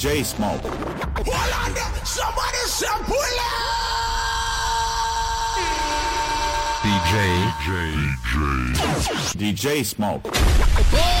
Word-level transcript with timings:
DJ 0.00 0.24
Smoke. 0.24 0.62
Hold 0.62 1.52
on 1.52 1.74
there. 1.74 2.04
Somebody 2.06 2.56
say 2.64 2.86
pull 3.04 3.18
DJ, 6.80 7.14
DJ, 7.60 8.24
DJ 9.36 9.84
Smoke. 9.84 11.19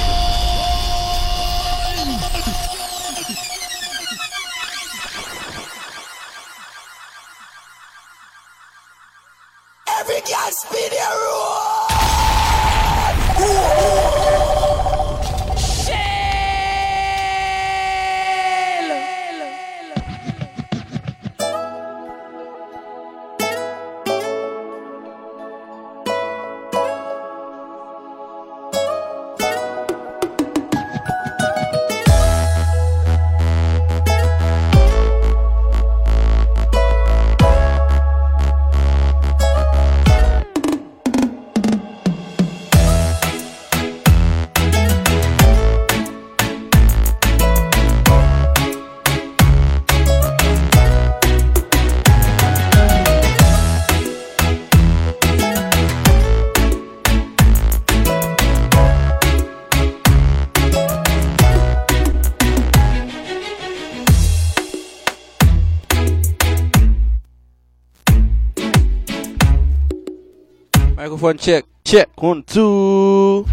Microphone 71.20 71.36
check, 71.36 71.64
check, 71.84 72.22
one, 72.22 72.42
two. 72.44 73.46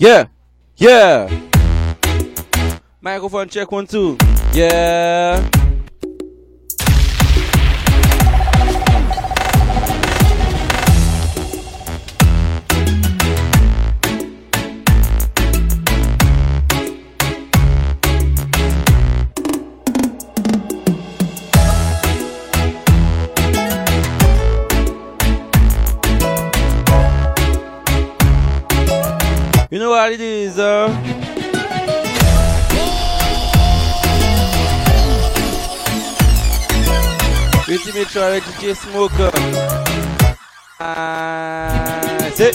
Yeah, 0.00 0.26
yeah. 0.76 1.30
Microphone 3.00 3.48
check, 3.48 3.70
one, 3.70 3.86
two. 3.86 4.18
Yeah. 4.52 5.48
Know 29.86 29.90
what 29.92 30.10
it 30.12 30.20
is, 30.20 30.58
uh? 30.58 30.88
Sure 38.08 38.32
I 38.32 38.40
DJ 38.40 38.74
Smoker. 38.74 39.30
Ah, 40.80 42.18
c'est. 42.34 42.52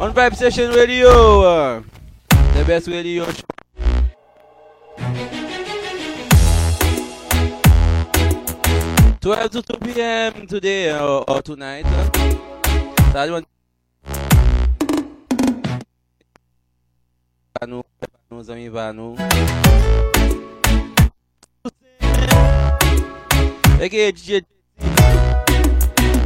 On 0.00 0.10
Vibe 0.10 0.34
Session 0.34 0.70
Radio. 0.72 1.08
uh, 1.42 1.82
The 2.54 2.64
best 2.66 2.86
radio 2.88 3.24
show. 3.24 3.42
Twelve 9.20 9.50
to 9.52 9.62
two 9.62 9.78
p.m. 9.78 10.46
today 10.46 10.90
uh, 10.90 11.18
or 11.26 11.42
tonight. 11.42 11.86
uh. 11.86 12.43
aniversário 13.14 13.46
no 17.68 17.84
nos 18.28 18.50
amivano 18.50 19.14
é 23.80 23.88
que 23.88 24.12
DJ 24.12 24.44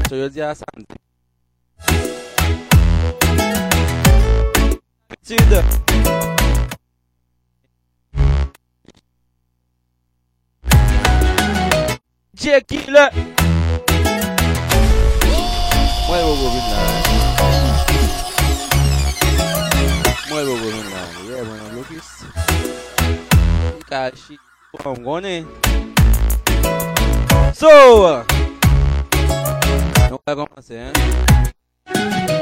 sou 0.08 0.18
eu 0.18 0.30
de 0.30 0.40
assando 0.40 0.86
tida 5.22 5.62
DJ 12.32 12.62
Killer. 12.62 13.37
Mwen 16.08 16.20
yo 16.20 16.36
go 16.40 16.48
vin 16.54 16.64
nan. 16.70 16.88
Mwen 20.30 20.46
yo 20.46 20.54
go 20.56 20.68
vin 20.72 20.86
nan. 20.90 21.08
Ye 21.28 21.42
mwen 21.42 21.60
an 21.60 21.70
lokis. 21.76 22.08
Mika 23.76 24.10
shi 24.16 24.38
pou 24.72 24.94
an 24.94 25.04
gwane. 25.04 25.34
So! 27.52 27.68
Nou 30.08 30.18
ka 30.24 30.32
komanse, 30.34 30.80
hein? 30.80 32.37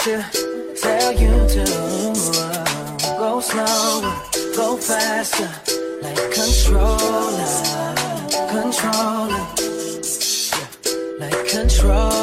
Aggressive. 0.00 0.80
Tell 0.80 1.12
you 1.12 1.48
to 1.48 1.64
go 3.18 3.40
slower, 3.40 4.14
go 4.56 4.76
faster, 4.76 5.50
like 6.02 6.16
controller, 6.32 7.46
controller, 8.50 9.46
yeah, 10.52 11.18
like 11.18 11.48
controller. 11.48 12.19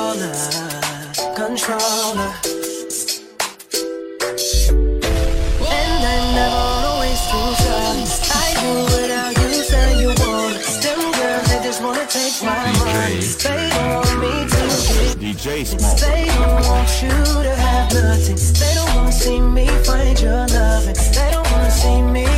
Get 15.47 15.67
Smoke. 15.67 15.99
they 15.99 16.25
don't 16.25 16.67
want 16.67 17.01
you 17.01 17.09
to 17.09 17.55
have 17.55 17.93
nothing. 17.93 18.35
They 18.35 18.73
don't 18.75 18.95
wanna 18.95 19.11
see 19.11 19.39
me 19.39 19.67
find 19.85 20.19
your 20.19 20.45
loving. 20.47 20.95
They 20.95 21.29
don't 21.31 21.51
wanna 21.51 21.71
see 21.71 22.01
me 22.01 22.36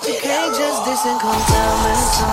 But 0.00 0.08
you 0.08 0.14
can't 0.20 0.54
just 0.54 0.84
diss 0.84 1.04
and 1.06 1.20
come 1.20 1.42
tell 1.46 1.76
me 1.82 1.94
so. 2.14 2.26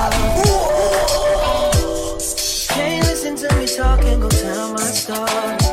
Can't 2.76 3.08
listen 3.08 3.36
to 3.38 3.56
me 3.56 3.66
talk 3.66 4.04
and 4.04 4.22
go 4.22 4.30
tell 4.30 4.72
my 4.74 4.82
story. 4.82 5.65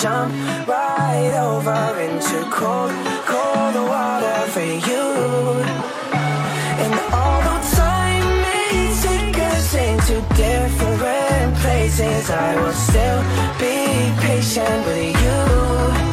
Jump 0.00 0.32
right 0.66 1.32
over 1.36 2.00
into 2.00 2.40
cold, 2.50 2.90
cold 3.26 3.74
water 3.86 4.40
for 4.48 4.60
you. 4.60 5.06
And 6.82 6.94
although 7.12 7.62
time 7.76 8.40
may 8.40 8.94
take 9.02 9.38
us 9.38 9.74
into 9.74 10.22
different 10.34 11.54
places, 11.56 12.30
I 12.30 12.56
will 12.62 12.72
still 12.72 13.22
be 13.58 14.10
patient 14.24 14.86
with 14.86 15.22
you. 15.22 16.09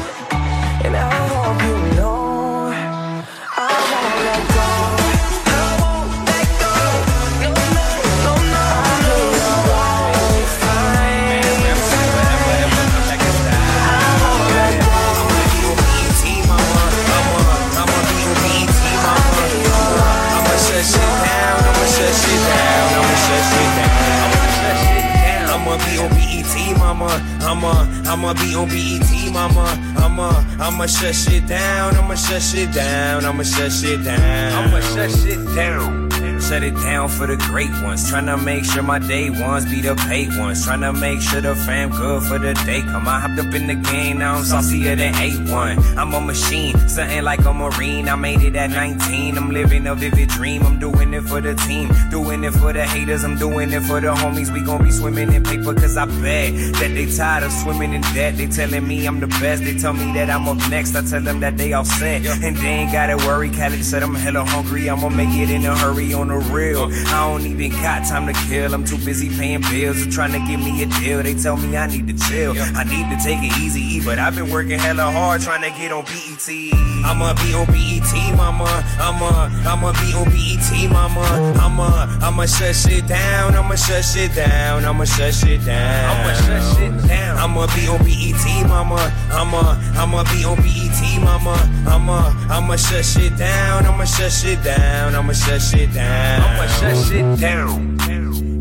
BET. 27.17 27.43
I'ma, 27.43 27.87
I'ma 28.05 28.33
be 28.33 28.55
on 28.55 28.67
BET, 28.67 29.33
mama. 29.33 29.65
I'ma, 29.97 30.29
I'ma 30.59 30.85
shut 30.85 31.15
shit 31.15 31.47
down. 31.47 31.95
I'ma 31.95 32.15
shut 32.15 32.41
shit 32.41 32.71
down. 32.73 33.25
I'ma 33.25 33.43
shut 33.43 33.71
shit 33.71 34.03
down. 34.03 34.65
I'ma 34.65 34.79
shut 34.81 35.11
shit 35.11 35.45
down. 35.55 36.06
Shut 36.47 36.63
it 36.63 36.75
down 36.75 37.09
for 37.09 37.27
the 37.27 37.35
great 37.35 37.69
ones. 37.83 38.09
Tryna 38.09 38.41
make 38.41 38.63
sure 38.63 38.81
my 38.81 38.99
day 38.99 39.29
ones 39.29 39.65
be 39.65 39.81
the 39.81 39.95
paid 40.07 40.29
ones. 40.37 40.65
Tryna 40.65 40.97
make 40.97 41.19
sure 41.19 41.41
the 41.41 41.53
fam 41.55 41.89
good 41.89 42.23
for 42.23 42.39
the 42.39 42.53
day. 42.65 42.81
Come 42.83 43.05
I 43.05 43.19
hopped 43.19 43.37
up 43.37 43.53
in 43.53 43.67
the 43.67 43.75
game, 43.75 44.19
now 44.19 44.35
I'm 44.35 44.45
saucier 44.45 44.95
than 44.95 45.13
8-1. 45.13 45.97
I'm 45.97 46.13
a 46.13 46.21
machine, 46.21 46.77
something 46.87 47.21
like 47.23 47.43
a 47.43 47.53
marine. 47.53 48.07
I 48.07 48.15
made 48.15 48.43
it 48.43 48.55
at 48.55 48.69
19. 48.69 49.37
I'm 49.37 49.49
living 49.51 49.87
a 49.87 49.95
vivid 49.95 50.29
dream. 50.29 50.63
I'm 50.63 50.79
doing 50.79 51.13
it 51.13 51.23
for 51.23 51.41
the 51.41 51.53
team, 51.53 51.91
doing 52.09 52.45
it 52.45 52.51
for 52.53 52.71
the 52.71 52.85
haters. 52.85 53.25
I'm 53.25 53.37
doing 53.37 53.73
it 53.73 53.81
for 53.81 53.99
the 53.99 54.13
homies. 54.15 54.49
We 54.53 54.61
gon' 54.61 54.81
be 54.81 54.91
swimming 54.91 55.33
in 55.33 55.43
paper, 55.43 55.73
cause 55.73 55.97
I 55.97 56.05
bet 56.05 56.53
that 56.79 56.91
they 56.95 57.13
tired 57.13 57.43
of 57.43 57.51
swimming 57.51 57.91
in 57.91 58.01
debt. 58.15 58.37
They 58.37 58.47
telling 58.47 58.87
me 58.87 59.05
I'm 59.05 59.19
the 59.19 59.27
best. 59.27 59.65
They 59.65 59.77
tell 59.77 59.91
me 59.91 60.13
that 60.13 60.29
I'm 60.29 60.47
up 60.47 60.57
next. 60.69 60.95
I 60.95 61.01
tell 61.03 61.21
them 61.21 61.41
that 61.41 61.57
they 61.57 61.73
all 61.73 61.83
set. 61.83 62.25
And 62.25 62.55
they 62.55 62.67
ain't 62.67 62.93
gotta 62.93 63.17
worry. 63.27 63.49
Khaled 63.49 63.83
said 63.83 64.01
I'm 64.01 64.15
hella 64.15 64.45
hungry. 64.45 64.89
I'ma 64.89 65.09
make 65.09 65.35
it 65.35 65.49
in 65.49 65.65
a 65.65 65.75
hurry 65.75 66.13
on 66.13 66.29
the 66.29 66.36
real. 66.39 66.89
I 66.91 67.27
don't 67.27 67.45
even 67.45 67.71
got 67.71 68.07
time 68.07 68.27
to 68.27 68.33
kill. 68.47 68.73
I'm 68.73 68.85
too 68.85 68.97
busy 68.97 69.29
paying 69.29 69.61
bills 69.61 70.05
or 70.05 70.09
trying 70.09 70.33
to 70.33 70.39
give 70.47 70.59
me 70.59 70.83
a 70.83 70.85
deal. 70.99 71.23
They 71.23 71.33
tell 71.33 71.57
me 71.57 71.75
I 71.77 71.87
need 71.87 72.07
to 72.07 72.27
chill. 72.27 72.53
I 72.57 72.83
need 72.83 73.09
to 73.15 73.23
take 73.23 73.39
it 73.41 73.57
easy, 73.59 74.01
but 74.03 74.19
I've 74.19 74.35
been 74.35 74.51
working 74.51 74.79
hella 74.79 75.11
hard 75.11 75.41
trying 75.41 75.61
to 75.61 75.77
get 75.77 75.91
on 75.91 76.03
BET. 76.05 76.96
I'ma 77.05 77.33
be 77.33 77.53
on 77.53 77.65
BET, 77.67 78.11
mama. 78.35 78.65
I'ma, 78.99 79.49
I'ma 79.65 79.91
be 79.93 80.13
on 80.13 80.25
BET, 80.29 80.91
mama. 80.91 81.25
I'ma, 81.59 82.07
I'ma 82.21 82.45
shut 82.45 82.75
shit 82.75 83.07
down. 83.07 83.55
I'ma 83.55 83.75
shut 83.75 84.03
shit 84.03 84.33
down. 84.35 84.85
I'ma 84.85 85.05
shut 85.05 85.33
shit 85.33 85.63
down. 85.65 86.17
I'ma 86.17 86.33
shut 86.33 86.77
shit 86.77 87.07
down. 87.07 87.37
I'ma 87.37 87.67
be 87.75 87.87
on 87.87 87.99
BET, 88.03 88.67
mama. 88.67 89.11
I'ma, 89.31 89.77
I'ma 89.95 90.23
be 90.31 90.43
on 90.45 90.57
BET, 90.57 91.01
mama. 91.23 91.55
I'ma, 91.87 92.33
I'ma 92.49 92.75
shut 92.75 93.05
shit 93.05 93.37
down. 93.37 93.85
I'ma 93.85 94.05
shut 94.05 94.31
shit 94.31 94.63
down. 94.63 95.15
I'ma 95.15 95.33
shut 95.33 95.61
shit 95.61 95.93
down. 95.93 96.41
I'ma 96.41 96.67
shut 96.67 96.97
shit 97.07 97.39
down. 97.39 97.96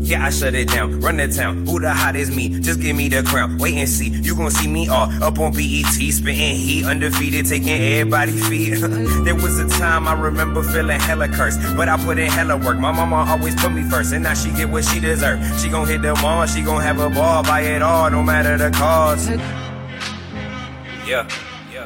Yeah, 0.07 0.25
I 0.25 0.29
shut 0.29 0.55
it 0.55 0.69
down. 0.69 1.01
Run 1.01 1.17
the 1.17 1.27
town. 1.27 1.67
Who 1.67 1.81
the 1.81 1.93
hot 1.93 2.15
is 2.15 2.33
me? 2.33 2.47
Just 2.61 2.79
give 2.79 2.95
me 2.95 3.09
the 3.09 3.23
crown. 3.23 3.57
Wait 3.57 3.73
and 3.73 3.89
see. 3.89 4.07
You 4.07 4.37
gon' 4.37 4.49
see 4.51 4.69
me 4.69 4.87
all 4.87 5.11
up 5.21 5.37
on 5.37 5.51
BET, 5.51 5.85
spitting 5.85 6.55
heat, 6.55 6.85
undefeated, 6.85 7.45
taking 7.45 7.73
everybody 7.73 8.31
feet. 8.31 8.75
there 9.25 9.35
was 9.35 9.59
a 9.59 9.67
time 9.67 10.07
I 10.07 10.13
remember 10.13 10.63
feeling 10.63 10.97
hella 10.97 11.27
cursed, 11.27 11.59
but 11.75 11.89
I 11.89 11.97
put 11.97 12.19
in 12.19 12.31
hella 12.31 12.55
work. 12.55 12.77
My 12.77 12.93
mama 12.93 13.29
always 13.29 13.53
put 13.55 13.73
me 13.73 13.83
first, 13.89 14.13
and 14.13 14.23
now 14.23 14.33
she 14.33 14.49
get 14.51 14.69
what 14.69 14.85
she 14.85 15.01
deserve. 15.01 15.43
She 15.59 15.67
gon' 15.67 15.85
hit 15.85 16.01
them 16.01 16.15
all. 16.23 16.45
She 16.45 16.61
gon' 16.61 16.81
have 16.81 17.01
a 17.01 17.09
ball, 17.09 17.43
buy 17.43 17.59
it 17.63 17.81
all, 17.81 18.09
no 18.09 18.23
matter 18.23 18.57
the 18.57 18.71
cost. 18.71 19.29
Yeah, 21.05 21.27
yeah. 21.69 21.85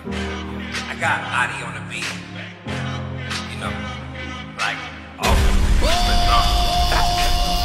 I 0.87 0.95
got 0.99 1.21
Adi 1.23 1.63
on 1.63 1.73
the 1.73 1.91
beat. 1.91 2.20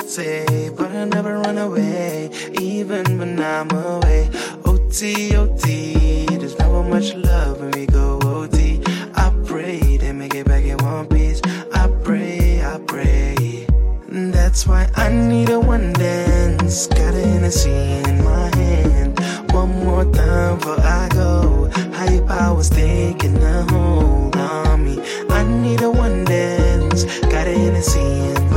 But 0.00 0.92
I 0.92 1.04
never 1.04 1.38
run 1.38 1.58
away, 1.58 2.30
even 2.58 3.18
when 3.18 3.38
I'm 3.38 3.70
away. 3.70 4.30
OT, 4.64 5.36
OT, 5.36 6.26
there's 6.26 6.58
never 6.58 6.82
much 6.82 7.14
love 7.14 7.60
when 7.60 7.70
we 7.72 7.86
go 7.86 8.18
OT. 8.22 8.82
I 9.14 9.30
pray 9.44 9.98
they 9.98 10.12
make 10.12 10.34
it 10.34 10.46
back 10.46 10.64
in 10.64 10.78
one 10.78 11.06
piece. 11.06 11.42
I 11.74 11.88
pray, 12.02 12.64
I 12.64 12.78
pray. 12.86 13.66
That's 14.08 14.66
why 14.66 14.88
I 14.96 15.10
need 15.10 15.50
a 15.50 15.60
one 15.60 15.92
dance. 15.92 16.86
Got 16.88 17.14
an 17.14 17.28
Hennessy 17.32 17.70
in 17.70 18.24
my 18.24 18.50
hand. 18.56 19.20
One 19.52 19.84
more 19.84 20.04
time 20.12 20.58
before 20.58 20.80
I 20.80 21.08
go. 21.12 21.70
Higher 21.92 22.26
powers 22.26 22.70
taking 22.70 23.36
a 23.36 23.62
hold 23.70 24.36
on 24.36 24.84
me. 24.84 25.02
I 25.28 25.44
need 25.44 25.82
a 25.82 25.90
one 25.90 26.24
dance. 26.24 27.04
Got 27.20 27.46
an 27.46 27.54
Hennessy 27.54 28.00
in 28.00 28.49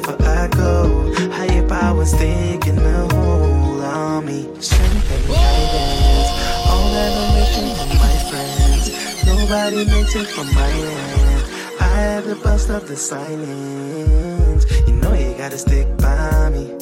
time 0.00 0.16
before 0.16 0.28
I 0.28 0.48
go. 0.48 1.12
Higher 1.32 1.66
powers 1.66 2.12
taking 2.12 2.76
hold 2.76 3.80
on 3.80 4.26
me. 4.26 4.48
Strength 4.60 5.10
and 5.10 5.26
guidance. 5.28 6.30
All 6.66 6.94
adoration 6.94 7.74
from 7.76 7.88
my 7.98 8.16
friends. 8.30 9.26
Nobody 9.26 9.84
makes 9.84 10.14
it 10.14 10.26
from 10.26 10.52
my 10.54 10.70
end. 10.70 11.44
I 11.80 11.84
had 11.84 12.24
to 12.24 12.36
bust 12.36 12.70
up 12.70 12.84
the 12.84 12.96
silence. 12.96 14.64
You 14.86 14.94
know 14.94 15.14
you 15.14 15.34
gotta 15.36 15.58
stick 15.58 15.86
by 15.98 16.50
me. 16.50 16.76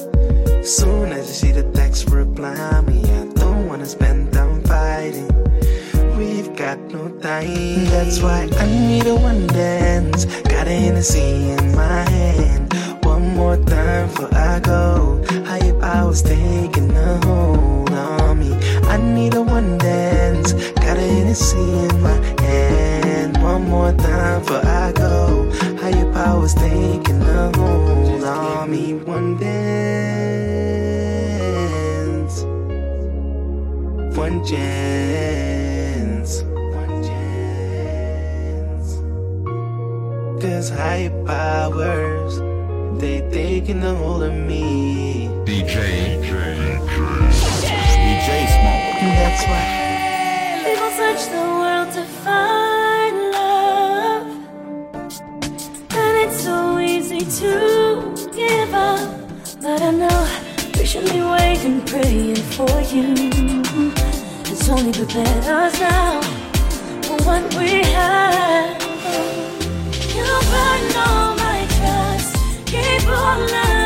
Soon 0.64 1.12
as 1.12 1.28
you 1.28 1.34
see 1.34 1.52
the 1.52 1.70
text, 1.72 2.10
reply 2.10 2.80
me. 2.82 3.02
I 3.04 3.26
don't 3.34 3.68
wanna 3.68 3.86
spend 3.86 4.32
time 4.32 4.62
fighting. 4.64 5.28
We've 6.16 6.54
got 6.56 6.78
no 6.92 7.08
time. 7.20 7.84
That's 7.86 8.20
why 8.20 8.48
I 8.58 8.66
need 8.66 9.06
a 9.06 9.14
one 9.14 9.46
dance. 9.46 10.24
Got 10.42 10.66
a 10.66 10.70
Hennessy 10.70 11.50
in 11.50 11.74
my 11.74 12.02
hand. 12.10 12.68
One 13.18 13.34
more 13.34 13.56
time 13.56 14.06
before 14.06 14.32
I 14.32 14.60
go. 14.60 15.20
Higher 15.44 15.74
powers 15.80 16.22
taking 16.22 16.92
a 16.96 17.18
hold 17.26 17.90
on 17.90 18.38
me. 18.38 18.52
I 18.86 18.96
need 18.96 19.34
a 19.34 19.42
one 19.42 19.76
dance. 19.76 20.52
Got 20.52 20.98
a 20.98 21.00
Hennessy 21.00 21.58
in 21.58 22.00
my 22.00 22.14
hand. 22.40 23.42
One 23.42 23.68
more 23.68 23.92
time 23.92 24.42
before 24.42 24.64
I 24.64 24.92
go. 24.92 25.50
Higher 25.80 26.12
powers 26.12 26.54
taking 26.54 27.20
a 27.22 27.50
hold 27.56 28.22
on 28.22 28.70
me. 28.70 28.94
One 28.94 29.36
dance. 29.36 29.64
One 34.16 34.44
chance. 34.44 35.08
Cause 40.40 40.70
higher 40.70 41.10
powers, 41.24 42.38
they 42.96 43.20
taking 43.30 43.82
a 43.82 43.94
hold 43.94 44.22
of 44.22 44.32
me. 44.32 45.28
DJ, 45.44 45.74
DJ 46.22 46.78
DJ, 46.88 47.68
DJ 48.04 48.28
Smoke. 48.54 48.98
That's 49.18 49.42
why. 49.48 49.64
People 50.64 50.90
search 50.90 51.22
the 51.36 51.44
world 51.60 51.90
to 51.92 52.04
find 52.24 53.16
love, 53.36 54.26
and 55.90 56.14
it's 56.24 56.40
so 56.42 56.78
easy 56.78 57.20
to 57.40 57.50
give 58.34 58.74
up. 58.74 59.08
But 59.60 59.82
I 59.82 59.90
know 59.90 60.26
patiently 60.72 61.20
waiting, 61.20 61.80
praying 61.84 62.42
for 62.56 62.80
you. 62.92 63.14
It's 64.50 64.68
only 64.68 64.92
prepared 64.92 65.44
us 65.44 65.80
now 65.80 66.20
for 67.02 67.16
what 67.24 67.54
we 67.54 67.82
have. 67.84 68.80
You 70.14 70.24
burn 70.50 70.96
all 70.96 71.27
my 71.27 71.27
trust, 71.27 71.27
gave 73.08 73.77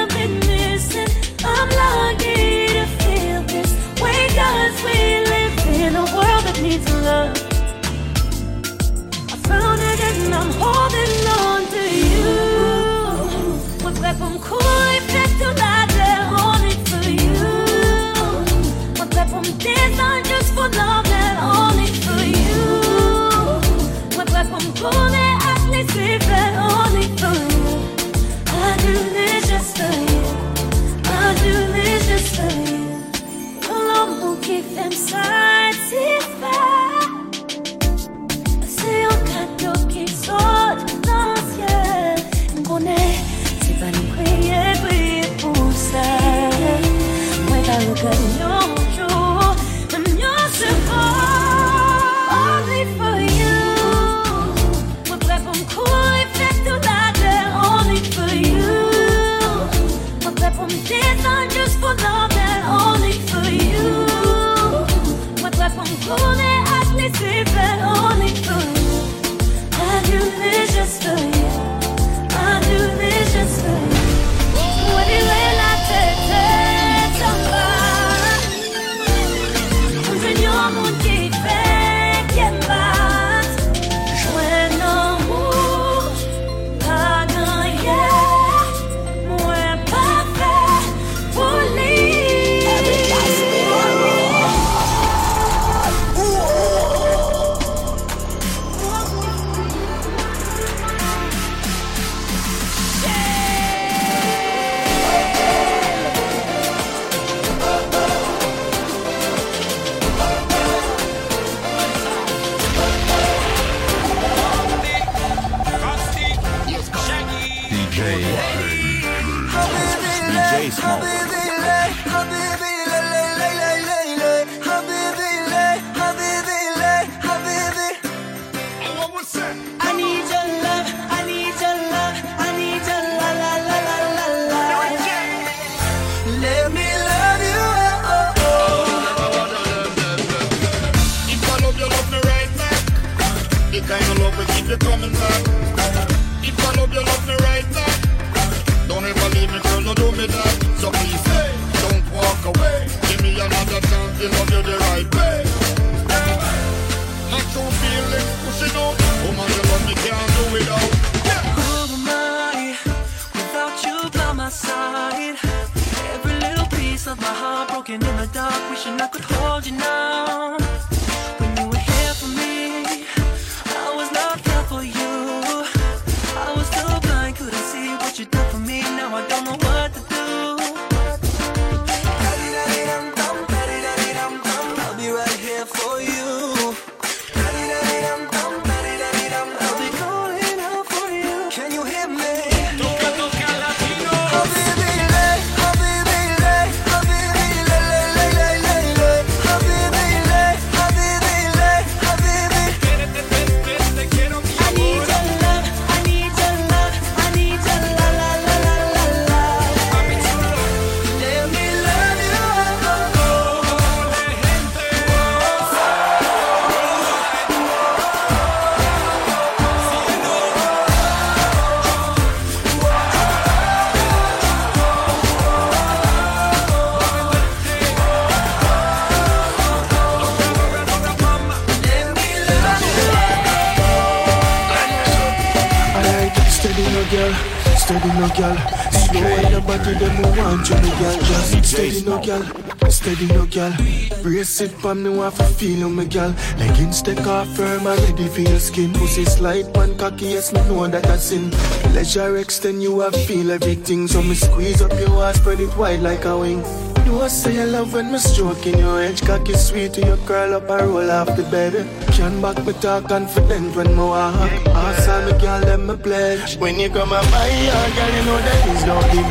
For 244.83 244.97
me, 244.97 245.11
want 245.11 245.37
to 245.37 245.45
feel 245.45 245.79
you, 245.79 245.89
my 245.89 246.05
girl. 246.05 246.35
Leggings 246.59 247.03
take 247.03 247.25
off 247.25 247.47
firm, 247.57 247.87
and 247.87 248.01
ready 248.01 248.27
for 248.27 248.41
your 248.41 248.59
skin. 248.59 248.93
Pussy 248.93 249.25
slide, 249.25 249.77
one 249.77 249.97
cocky, 249.97 250.27
yes, 250.27 250.53
me 250.53 250.59
know 250.63 250.89
that 250.89 251.07
I 251.07 251.19
sin. 251.19 251.53
Pleasure 251.93 252.37
extend, 252.39 252.83
you 252.83 252.99
have 252.99 253.15
feel 253.15 253.53
everything. 253.53 254.09
So 254.09 254.21
me 254.21 254.35
squeeze 254.35 254.83
up 254.83 254.91
your 254.99 255.23
ass, 255.23 255.37
spread 255.37 255.61
it 255.61 255.77
wide 255.77 256.01
like 256.01 256.25
a 256.25 256.37
wing. 256.37 256.65
You 257.07 257.21
I 257.21 257.29
say 257.29 257.61
I 257.61 257.65
love 257.65 257.95
when 257.95 258.11
me 258.11 258.19
stroking 258.19 258.79
your 258.79 259.01
edge 259.01 259.23
Cocky 259.23 259.55
sweet 259.55 259.93
to 259.95 260.07
you 260.07 260.17
curl 260.25 260.55
up 260.55 260.71
and 260.71 260.89
roll 260.89 261.11
off 261.11 261.37
the 261.37 261.43
bed 261.45 261.75
Can 262.23 262.41
back 262.41 262.65
me 262.65 262.73
talk 262.75 263.09
confident 263.09 263.75
when 263.75 263.97
me 263.97 264.05
walk. 264.05 264.37
Ask 264.69 265.09
all 265.09 265.23
me 265.27 265.33
girl 265.41 265.61
them 265.61 265.89
me 265.89 265.97
pledge. 265.97 266.57
When 266.57 266.79
you 266.79 266.89
come 266.89 267.13
at 267.13 267.29
my 267.33 267.49
yard 267.67 267.93
girl 267.97 268.11
you 268.15 268.23
know 268.27 268.39
that 268.47 268.63
is 268.71 268.85
no 268.87 268.97
big 269.11 269.27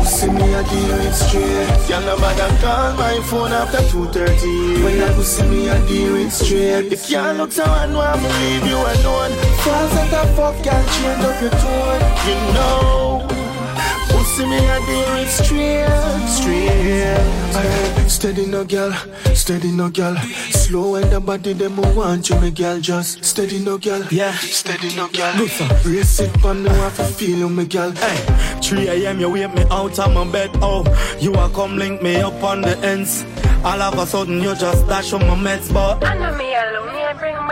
You 0.00 0.04
see 0.06 0.30
me 0.30 0.54
I 0.54 0.62
deal 0.64 1.00
it 1.08 1.12
straight. 1.12 1.90
Y'all 1.90 2.00
no 2.00 2.16
bother 2.16 2.48
call 2.64 2.94
my 2.94 3.20
phone 3.28 3.52
after 3.52 3.82
2.30 3.92 4.82
When 4.82 5.02
I 5.02 5.08
go 5.14 5.20
see 5.20 5.46
me 5.46 5.68
I 5.68 5.86
deal 5.86 6.16
it 6.16 6.30
straight. 6.30 6.90
If 6.90 7.10
y'all 7.10 7.34
look 7.34 7.52
so 7.52 7.64
I 7.64 7.84
know 7.84 8.00
I'ma 8.00 8.28
leave 8.40 8.66
you 8.66 8.80
alone. 8.80 9.32
Falls 9.60 9.92
like 9.92 10.12
a 10.12 10.24
fuck 10.32 10.56
can't 10.64 10.88
change 10.88 11.24
up 11.28 11.38
your 11.42 11.50
tone. 11.50 12.00
You 12.26 12.54
know 12.54 13.28
Pussy 14.22 14.46
me 14.46 14.56
a 14.56 14.78
deal 14.86 15.16
it 15.16 15.28
straight, 15.28 16.28
straight. 16.28 17.18
Alright, 17.56 18.10
steady 18.10 18.46
no 18.46 18.64
girl, 18.64 18.92
steady 19.42 19.72
no 19.72 19.90
girl. 19.90 20.14
Slow 20.50 20.94
and 20.94 21.10
the 21.10 21.18
body 21.20 21.52
them 21.52 21.72
who 21.72 21.98
want 21.98 22.30
you, 22.30 22.38
me 22.40 22.50
girl. 22.52 22.78
Just 22.80 23.24
steady 23.24 23.58
no 23.58 23.76
girl, 23.76 24.02
Yeah. 24.10 24.32
steady 24.38 24.94
no 24.94 25.08
girl. 25.08 25.36
Good 25.36 25.50
sir. 25.50 25.68
Brace 25.82 26.20
it 26.20 26.30
for 26.40 26.54
me, 26.54 26.68
want 26.70 26.94
to 26.94 27.04
feel 27.04 27.36
you, 27.38 27.48
me 27.48 27.64
girl. 27.66 27.90
Hey, 27.90 28.60
3 28.62 28.88
a.m. 28.88 29.18
you 29.18 29.28
wake 29.30 29.52
me 29.52 29.64
out 29.70 29.98
of 29.98 30.12
my 30.14 30.24
bed. 30.30 30.50
Oh, 30.62 30.84
you 31.20 31.34
are 31.34 31.50
come 31.50 31.76
link 31.76 32.00
me 32.02 32.16
up 32.20 32.40
on 32.44 32.60
the 32.62 32.78
ends. 32.86 33.24
All 33.64 33.80
of 33.82 33.98
a 33.98 34.06
sudden 34.06 34.40
you 34.42 34.54
just 34.54 34.86
dash 34.88 35.12
on 35.12 35.20
my 35.26 35.34
meds, 35.36 35.72
but 35.72 36.04
I 36.04 36.14
know 36.18 36.36
me 36.36 36.51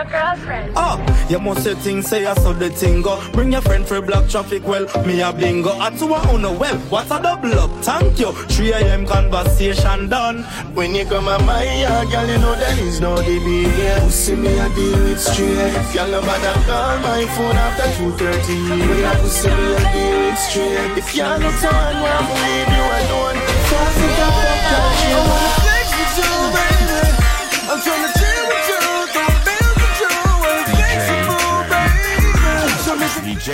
my 0.04 0.10
girlfriend. 0.10 0.72
oh, 0.76 1.26
you 1.28 1.38
must 1.38 1.64
say 1.64 1.74
things 1.74 2.06
say 2.06 2.24
I 2.26 2.34
saw 2.34 2.52
the 2.52 2.70
thing 2.70 3.02
go. 3.02 3.20
Bring 3.32 3.52
your 3.52 3.60
friend 3.60 3.86
for 3.86 4.00
block 4.00 4.28
traffic. 4.28 4.66
Well, 4.66 4.86
me 5.04 5.20
a 5.20 5.32
bingo. 5.32 5.70
I 5.78 5.90
two 5.90 6.14
a 6.14 6.34
uno 6.34 6.56
well. 6.56 6.78
What 6.88 7.06
a 7.06 7.22
double 7.22 7.58
up? 7.58 7.70
Thank 7.82 8.18
you. 8.18 8.32
3 8.32 8.72
a.m. 8.72 9.06
conversation 9.06 10.08
done. 10.08 10.42
When 10.74 10.94
you 10.94 11.04
come 11.04 11.28
at 11.28 11.44
my 11.44 11.64
yard, 11.82 12.10
girl, 12.10 12.26
you 12.26 12.38
know 12.38 12.54
that 12.54 12.78
is 12.78 13.00
no 13.00 13.16
the 13.16 13.38
big 13.44 13.78
yeah. 13.78 14.00
Pussy 14.00 14.36
me 14.36 14.58
a 14.58 14.68
deal 14.74 15.06
it 15.06 15.18
straight. 15.18 15.94
Y'all 15.94 16.10
no 16.10 16.20
bother 16.20 16.54
call 16.64 16.98
my 17.00 17.26
phone 17.36 17.56
after 17.56 17.88
2.30. 18.00 18.88
When 18.88 19.04
I 19.04 19.14
pussy 19.20 19.48
me 19.48 19.74
a 19.74 19.84
deal 19.92 20.32
it 20.32 20.38
straight. 20.38 20.98
If 20.98 21.14
y'all 21.14 21.38
no 21.38 21.50
time, 21.60 22.02
well, 22.02 22.22
I'ma 22.22 22.34
leave 22.40 22.72
you 22.76 22.84
alone. 22.98 23.38
Fast 23.68 23.98
as 24.00 24.18
a 24.18 24.28
fuck, 24.32 24.60
girl, 24.70 24.90
she 25.00 25.12
wanna 25.14 25.50
flex 25.50 25.64
you, 25.64 25.69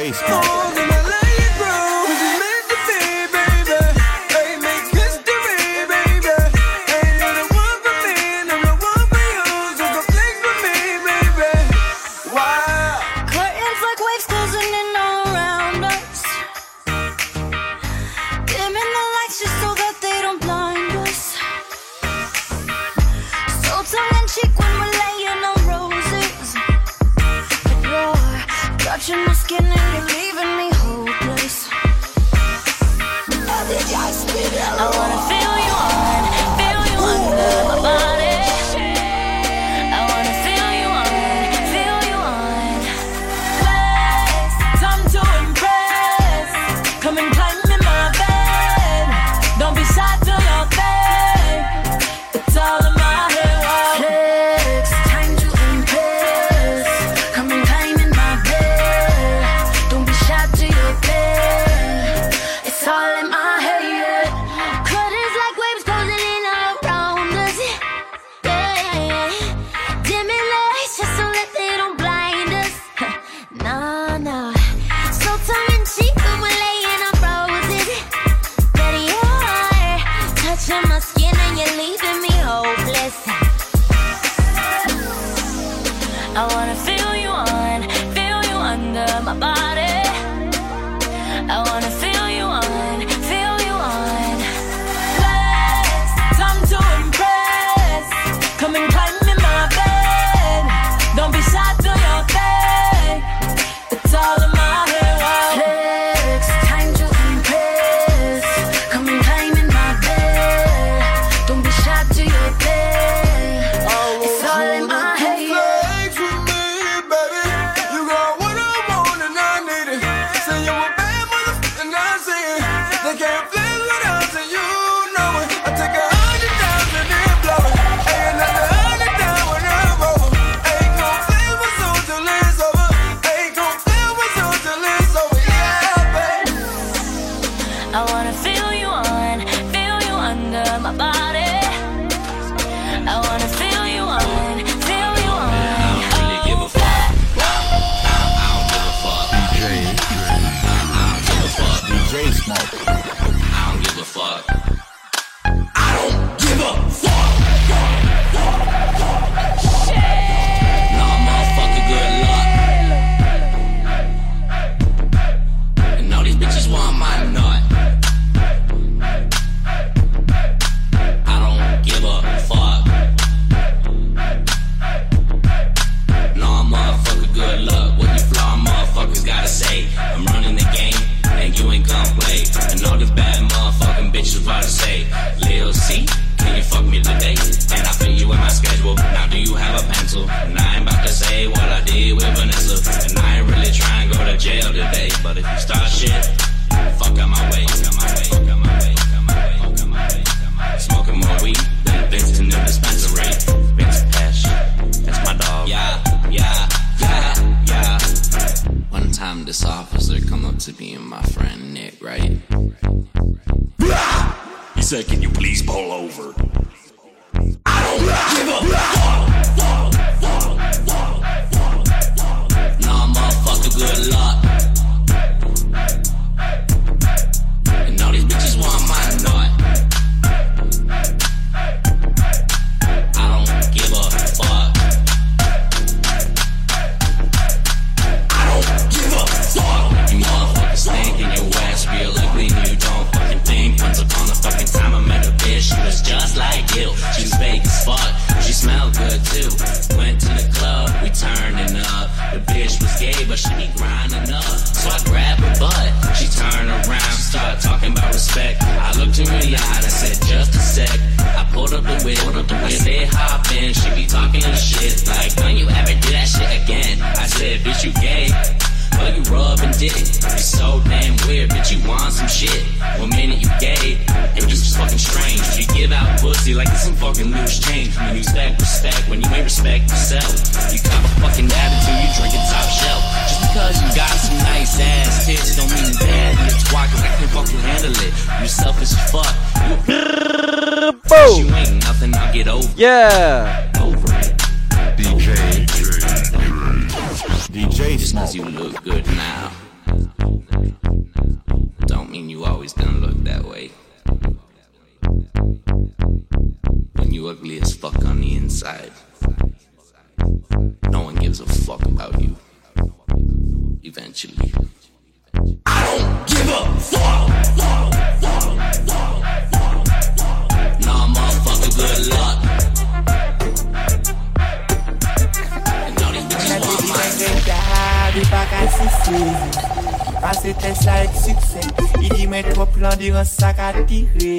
me 0.06 0.45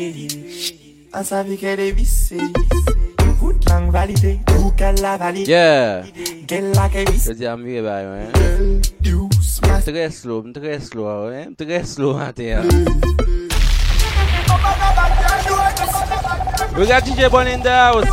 An 0.08 1.24
savi 1.28 1.58
ke 1.60 1.76
de 1.76 1.92
vise 1.92 2.40
Kout 3.42 3.66
lang 3.68 3.90
valide 3.92 4.38
Kou 4.48 4.72
ka 4.80 4.94
la 5.04 5.18
valide. 5.20 5.52
Yeah. 5.52 6.08
Gel 6.48 6.72
la 6.78 6.88
ke 6.88 7.04
vise. 7.10 7.28
Yo 7.28 7.36
di 7.36 7.48
amire 7.52 7.84
bay 7.84 8.08
wè 8.08 8.22
Mtre 9.68 10.06
slow, 10.12 10.44
mtre 10.48 10.80
slow 10.80 11.28
wè 11.28 11.44
Mtre 11.52 11.82
slow 11.84 12.16
an 12.24 12.32
te 12.38 12.54
ya 12.54 12.62
We 16.78 16.88
DJ 16.88 17.28
Bon 17.32 17.48
in 17.48 17.60
the 17.60 17.76
house 17.76 18.08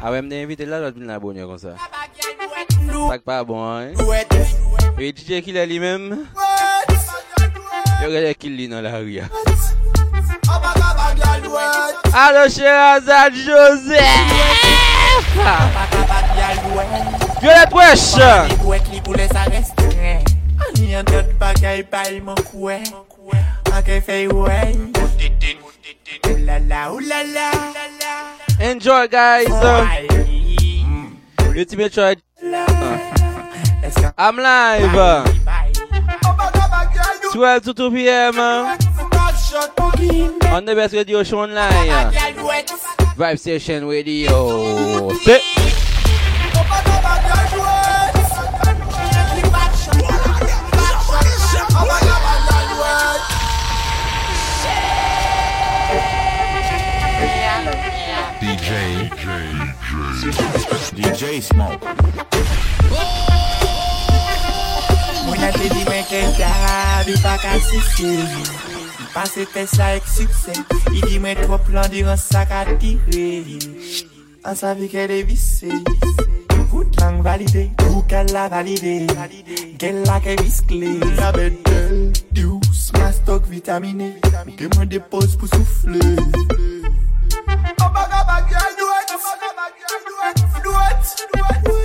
A 0.00 0.08
wè 0.08 0.22
mde 0.24 0.40
invite 0.40 0.64
la 0.64 0.80
lot 0.80 0.96
bin 0.96 1.04
la 1.04 1.20
bonye 1.20 1.44
kon 1.44 1.60
sa 1.60 1.76
Sak 3.12 3.28
pa 3.28 3.42
bon 3.44 3.92
Yo 3.92 5.12
DJ 5.12 5.44
ki 5.44 5.52
la 5.52 5.68
li 5.68 5.76
mèm 5.84 6.14
Yo 8.00 8.08
gade 8.08 8.32
ki 8.40 8.48
li 8.56 8.72
nan 8.72 8.88
la 8.88 8.96
ria 9.04 9.28
Alo 12.14 12.46
Sherazad 12.48 13.32
Joseph. 13.34 14.00
Violet 17.40 17.72
wesh. 17.72 18.14
Enjoy 28.60 29.08
guys. 29.08 29.46
Ultimate 31.56 31.92
Choice 31.92 32.16
I'm 34.18 34.36
live. 34.36 35.34
12 37.32 37.62
to 37.64 37.74
2 37.74 37.90
p.m. 37.90 38.85
On 39.56 40.64
the 40.66 40.74
best 40.74 40.92
radio 40.92 41.22
show 41.22 41.40
online. 41.40 42.12
Vibe 43.16 43.38
Station 43.38 43.88
Radio. 43.88 45.10
Sit. 45.24 45.42
DJ, 58.40 59.08
DJ, 60.92 61.42
Smoke. 61.42 61.80
Mwen 65.24 65.42
a 65.42 65.50
te 65.52 65.68
di 65.68 65.84
ke 65.84 66.20
pa 67.22 67.34
ka 67.40 67.56
sisi. 67.58 68.85
Pase 69.16 69.46
te 69.48 69.62
sa 69.64 69.94
ek 69.96 70.04
suksen 70.04 70.58
I 70.92 71.00
di 71.00 71.16
mwen 71.16 71.38
tro 71.40 71.56
plan 71.64 71.88
diran 71.88 72.18
sa 72.20 72.42
ka 72.44 72.66
tire 72.76 73.56
An 74.44 74.52
sa 74.52 74.74
vi 74.76 74.90
ke 74.92 75.06
devise 75.08 75.72
Kout 76.68 76.92
lang 77.00 77.24
valide 77.24 77.72
Kou 77.80 78.04
ke 78.04 78.20
la 78.28 78.44
valide 78.52 79.08
Gel 79.80 80.04
la 80.04 80.20
ke 80.20 80.36
viskle 80.42 81.00
La 81.16 81.32
bedel 81.32 82.12
Dius 82.36 82.92
Mastok 82.98 83.48
vitamine 83.48 84.20
Ke 84.52 84.68
mwen 84.76 84.92
depose 84.92 85.40
pou 85.40 85.48
souffle 85.48 85.96
An 85.96 87.72
oh, 87.72 87.88
baga 87.96 88.20
bagya 88.28 88.68
nouet 88.76 89.16
An 89.16 89.20
baga 89.24 89.50
bagya 89.56 89.96
nouet 90.04 90.38
Nouet 90.60 91.04
oh, 91.40 91.80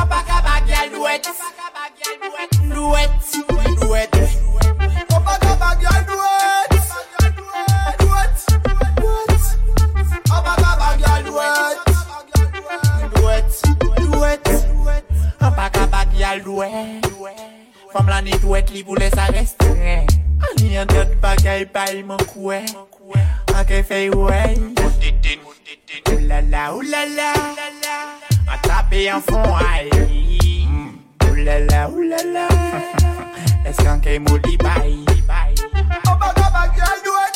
An 0.00 0.08
baga 0.08 0.40
bagya 0.48 0.80
nouet 0.96 1.28
Nouet 2.72 3.20
Nouet 3.36 3.75
bagay 21.56 21.72
bay 21.72 22.02
man 22.02 22.18
kwe 22.18 22.60
Ake 23.56 23.82
fey 23.82 24.10
wey 24.10 24.56
Oulala, 26.12 26.72
oulala 26.72 27.32
An 28.52 28.58
tape 28.62 29.08
an 29.08 29.22
fon 29.22 29.48
ay 29.64 29.88
mm. 30.68 30.92
Oulala, 31.24 31.88
oulala 31.88 32.46
Eskan 33.64 34.00
ke 34.04 34.18
mou 34.20 34.36
li 34.44 34.56
bay 34.60 35.00
Obaga 36.04 36.46
bagay 36.52 36.96
duet 37.04 37.34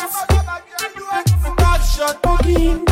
Back 1.56 1.82
shot. 1.82 2.20
Pou 2.20 2.36
ginde 2.44 2.89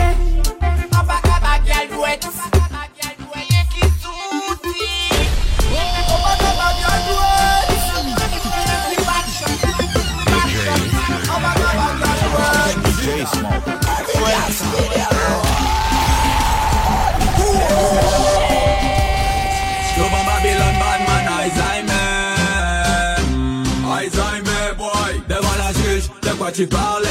tu 26.58 26.66
parlais? 26.66 27.06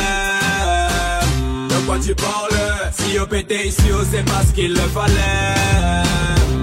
De 1.70 1.86
quoi 1.86 1.98
tu 2.00 2.14
parlais? 2.14 2.92
Si 2.92 3.18
on 3.18 3.26
pétait 3.26 3.68
ici, 3.68 3.84
on 3.94 4.04
sait 4.04 4.26
qu'il 4.54 4.74
le 4.74 4.88
fallait. 4.94 6.04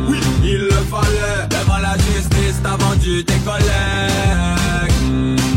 Oui, 0.06 0.18
il 0.42 0.58
le 0.64 0.82
fallait. 0.92 1.48
Devant 1.48 1.78
la 1.78 1.96
justice, 1.96 2.60
t'as 2.62 2.76
vendu 2.76 3.24
tes 3.24 3.38
collègues. 3.38 4.92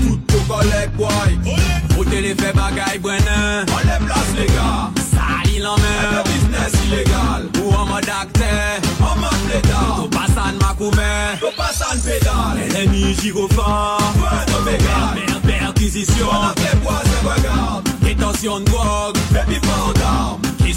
Toutes 0.07 0.25
tes 0.27 0.39
collègues, 0.47 0.91
boy. 0.95 1.57
Pour 1.93 2.05
les 2.05 2.33
faits 2.33 2.55
bagaille, 2.55 2.99
Brennan. 2.99 3.65
On 3.73 3.79
les 3.79 4.05
place, 4.05 4.31
les 4.37 4.45
gars. 4.45 4.89
Ça, 5.11 5.27
il 5.53 5.67
en 5.67 5.75
met. 5.75 6.23
Business 6.23 6.71
illégal. 6.85 7.49
Ou 7.61 7.75
en 7.75 7.87
mode 7.87 8.07
acteur. 8.07 8.79
En 9.01 9.19
mode 9.19 9.43
pédale. 9.51 9.99
Au 10.01 10.07
passant 10.07 10.53
de 10.53 10.59
ma 10.63 10.73
coumée. 10.77 11.35
Au 11.41 11.51
passant 11.57 11.93
de 11.93 12.01
pédale. 12.09 12.69
L'ennemi 12.73 13.13
gyrophare. 13.21 14.13
Non, 14.47 14.63
l'inquisition 15.87 16.27
Pendant 16.27 16.53
que 16.53 16.61
les 16.61 16.79
bois 16.79 17.01
se 17.03 17.27
regardent 17.27 17.83
de 18.03 18.65
drogue. 18.65 19.17
Les 19.33 19.55
pifres 19.55 19.69
en 19.85 20.05
armes 20.05 20.41
Qui 20.57 20.73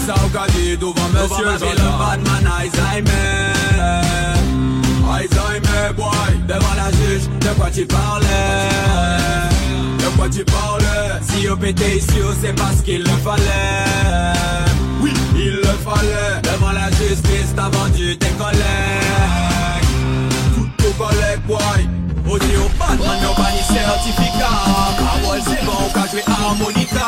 devant 0.77 0.93
monsieur 1.13 1.45
Devant 1.45 1.71
le 1.71 1.97
Batman 1.99 2.51
Alzheimer. 2.59 3.11
Alzheimer 5.13 5.93
boy. 5.95 6.13
Devant 6.47 6.75
la 6.75 6.91
juge 6.91 7.29
De 7.39 7.59
quoi 7.59 7.69
tu 7.71 7.85
parlais? 7.85 8.27
De 9.99 10.17
quoi 10.17 10.29
tu 10.29 10.43
parlais? 10.45 11.19
Si 11.21 11.49
on 11.49 11.57
pétait 11.57 11.97
ici 11.97 12.07
C'est 12.41 12.55
parce 12.55 12.81
qu'il 12.81 13.03
le 13.03 13.17
fallait. 13.23 13.43
Oui 15.01 15.11
il 15.35 15.55
le 15.55 15.63
fallait. 15.63 16.41
Devant 16.43 16.71
la 16.71 16.89
justice 16.91 17.53
T'as 17.55 17.69
vendu 17.69 18.17
tes 18.17 18.29
collègues. 18.37 18.61
Mmh. 20.05 20.55
Toutes 20.55 20.77
tes 20.77 20.91
collègues 20.93 21.41
boy. 21.47 21.89
Atman 22.91 23.23
yo 23.23 23.31
bani 23.37 23.63
sertifika 23.69 24.51
Karol 24.99 25.41
se 25.47 25.57
bon 25.65 25.79
ou 25.85 25.91
ka 25.95 26.05
jwe 26.11 26.23
harmonika 26.27 27.05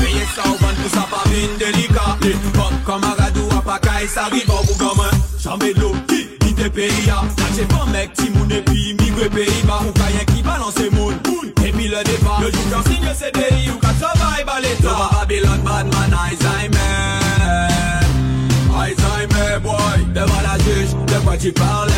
Peye 0.00 0.24
sa 0.34 0.48
ou 0.50 0.58
ban 0.60 0.74
pou 0.80 0.92
sa 0.94 1.06
pa 1.12 1.22
vin 1.30 1.56
delika 1.58 2.16
Le 2.22 2.34
kom 2.58 2.74
kamaradou 2.86 3.48
apakay 3.58 4.06
sa 4.06 4.28
ribo 4.34 4.60
Ou 4.68 4.78
gaman 4.80 5.14
chanbe 5.42 5.72
lo 5.80 5.94
ki 6.10 6.26
bite 6.40 6.68
peyi 6.76 7.06
ya 7.08 7.22
Nache 7.40 7.64
pan 7.72 7.88
mek 7.92 8.12
ti 8.14 8.30
moun 8.34 8.52
epi 8.52 8.92
migwe 9.00 9.30
peyi 9.32 9.62
ba 9.66 9.80
Ou 9.86 9.92
kayen 9.96 10.26
ki 10.34 10.42
balanse 10.42 10.90
moun 10.92 11.16
Epi 11.62 11.88
le 11.88 12.02
deba 12.04 12.40
Le 12.42 12.50
jou 12.50 12.70
kan 12.70 12.82
signe 12.90 13.14
se 13.14 13.30
deyi 13.38 13.70
ou 13.70 13.78
ka 13.78 13.94
travay 14.00 14.44
ba 14.44 14.60
leta 14.60 14.82
Yo 14.84 14.96
ba 14.98 15.08
Babylon 15.12 15.62
badman 15.64 16.12
Alzheimer. 16.12 18.02
Alzheimer 18.74 19.60
boy. 19.62 19.98
Devant 20.14 20.42
la 20.42 20.58
juge 20.58 20.94
de 21.06 21.18
quoi 21.24 21.36
tu 21.36 21.52
parlais? 21.52 21.94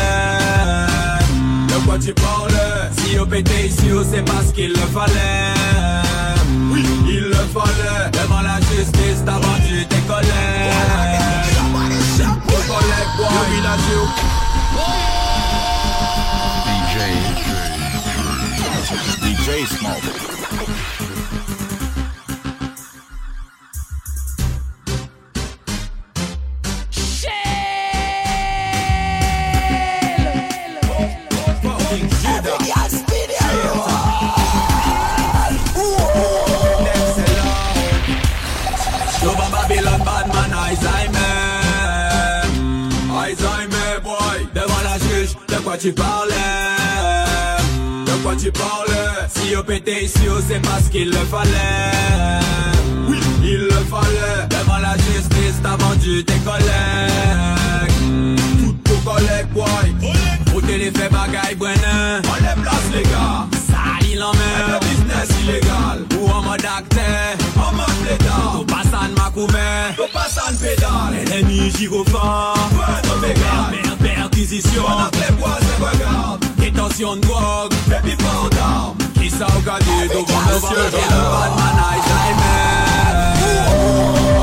De 1.67 1.85
quoi 1.85 1.97
tu 1.97 2.13
parlais? 2.13 2.94
On 3.19 3.25
pétait 3.25 3.67
ici, 3.67 3.85
on 3.93 4.03
sait 4.03 4.21
pas 4.21 4.43
ce 4.45 4.53
qu'il 4.53 4.71
le 4.71 4.75
fallait. 4.75 5.53
Oui, 6.71 6.83
il 7.07 7.29
le 7.29 7.33
fallait. 7.33 8.11
Devant 8.11 8.41
la 8.41 8.59
justice, 8.59 9.23
t'as 9.25 9.39
vendu 9.39 9.85
tes 9.87 10.01
collègues. 10.01 10.29
Tes 12.47 12.61
collègues, 12.67 13.11
boy 13.17 13.27
Le 13.31 13.43
village 13.55 13.89
DJ. 16.83 16.95
DJ 19.23 19.67
Smoke. 19.77 20.44
Quoi 45.75 45.81
tu 45.81 45.91
parlais? 45.91 46.33
De 48.05 48.23
quoi 48.23 48.35
tu 48.35 48.51
parlais? 48.51 49.27
Si 49.27 49.55
on 49.57 49.63
pétait 49.63 50.05
ici, 50.05 50.21
on 50.29 50.41
sait 50.47 50.59
pas 50.59 50.79
ce 50.83 50.89
qu'il 50.89 51.09
le 51.09 51.17
fallait. 51.17 52.39
Oui, 53.09 53.19
il 53.43 53.57
le 53.57 53.83
fallait. 53.89 54.47
Devant 54.49 54.77
la 54.77 54.95
justice, 54.97 55.59
t'as 55.61 55.75
vendu 55.75 56.23
tes 56.23 56.39
collègues. 56.39 57.91
Toutes 58.59 58.83
tes 58.83 58.99
collègues, 59.03 59.49
boy. 59.53 60.13
Pour 60.45 60.61
les 60.61 60.91
faits 60.91 61.11
bagaille, 61.11 61.55
Brennan. 61.55 62.21
On 62.23 62.35
les 62.35 62.61
place, 62.61 62.89
les 62.93 63.03
gars 63.03 63.54
pile 64.15 64.23
en 64.23 64.33
mer. 64.33 64.79
Et 64.81 64.85
business 64.85 65.29
illégal. 65.43 66.05
Ou 66.19 66.29
en 66.29 66.41
mode 66.41 66.65
acteur. 66.65 67.35
En 67.57 67.71
mode 67.73 68.65
pas 68.65 68.97
en 68.97 69.23
macouvert. 69.23 69.93
Ou 69.99 70.07
pas 70.13 70.29
en 70.47 70.55
pédale. 70.55 71.25
L'ennemi 71.27 71.71
gyrophare. 71.71 72.55
Ou 72.73 72.81
un 72.81 73.95
perquisition. 74.03 74.83
On 74.87 74.99
a 74.99 75.09
fait 75.13 75.33
bois 75.33 75.57
et 75.61 75.83
regarde. 75.83 76.45
Détention 76.57 77.15
de 77.15 77.21
drogue. 77.21 77.73
Et 77.87 78.01
puis 78.03 78.15
pas 78.15 78.55
d'armes. 78.55 78.95
Qui 79.15 79.29
va 79.29 79.47
le 79.49 80.59
Alzheimer. 81.91 82.65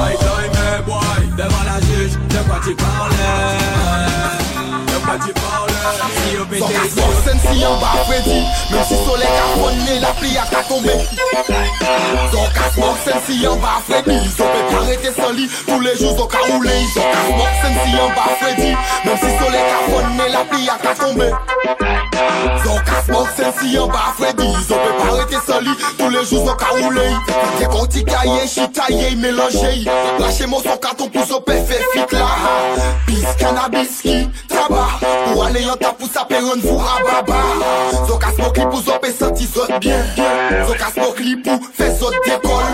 Alzheimer 0.05 0.77
boy. 0.87 1.23
Devant 1.37 1.65
la 1.65 1.81
juge. 1.81 2.15
De 2.29 2.49
quoi 2.49 2.61
tu 2.65 2.75
parlais? 2.75 4.42
Fok 5.83 7.15
sen 7.25 7.39
si 7.43 7.61
yon 7.61 7.79
ba 7.81 7.91
fredi 8.07 8.39
Men 8.71 8.85
si 8.87 8.97
sole 9.05 9.27
ka 9.27 9.47
fonne 9.57 9.95
la 10.01 10.13
pli 10.21 10.37
a 10.39 10.45
ka 10.47 10.63
tombe 10.69 10.95
Zon 12.31 12.49
ka 12.55 12.69
fok 12.77 12.99
sen 13.05 13.19
si 13.27 13.41
yon 13.43 13.59
ba 13.59 13.81
fredi 13.89 14.19
Zon 14.37 14.47
pe 14.55 14.61
parete 14.71 15.11
soli 15.17 15.49
Tous 15.67 15.81
les 15.81 15.97
jours 15.99 16.17
zon 16.17 16.27
ka 16.27 16.39
roule 16.47 16.77
Zon 16.95 17.09
ka 17.11 17.23
fok 17.27 17.53
sen 17.63 17.75
si 17.83 17.97
yon 17.97 18.15
ba 18.15 18.29
fredi 18.41 18.71
Men 19.05 19.17
si 19.19 19.33
sole 19.41 19.65
ka 19.73 19.81
fonne 19.89 20.29
la 20.31 20.45
pli 20.53 20.69
a 20.71 20.79
ka 20.85 20.95
tombe 21.01 21.29
Zon 22.63 22.79
ka 22.87 23.03
fok 23.09 23.29
sen 23.37 23.53
si 23.59 23.75
yon 23.75 23.91
ba 23.91 24.15
fredi 24.21 24.49
Zon 24.69 24.79
pe 24.87 24.93
parete 25.03 25.43
soli 25.49 25.75
Tous 25.99 26.11
les 26.11 26.25
jours 26.31 26.47
zon 26.47 26.57
ka 26.63 26.71
roule 26.79 27.09
Te 27.59 27.67
konti 27.75 28.05
kaye, 28.05 28.47
chitaye, 28.47 29.17
melange 29.17 29.83
Lache 30.21 30.47
mo 30.47 30.63
son 30.63 30.79
katon 30.79 31.11
pou 31.11 31.27
so 31.27 31.41
pe 31.43 31.59
fe 31.67 31.83
fit 31.93 32.15
la 32.15 32.31
Pis, 33.07 33.27
kanabis 33.41 34.01
ki, 34.07 34.17
traba 34.49 34.87
Ou 35.33 35.43
ale 35.43 35.67
yon 35.67 35.72
renta 35.73 35.93
pou 35.93 36.09
sa 36.09 36.25
peron 36.25 36.61
vou 36.61 36.79
rababa 36.79 37.41
Zo 38.07 38.19
ka 38.21 38.33
smok 38.37 38.59
li 38.59 38.67
pou 38.69 38.83
zo 38.83 38.99
pe 39.03 39.13
senti 39.13 39.47
zot 39.49 39.73
bien. 39.81 40.05
Zo 40.69 40.77
ka 40.79 40.91
smok 40.93 41.21
li 41.25 41.37
pou 41.45 41.71
fe 41.77 41.89
zot 41.99 42.17
dekol 42.27 42.67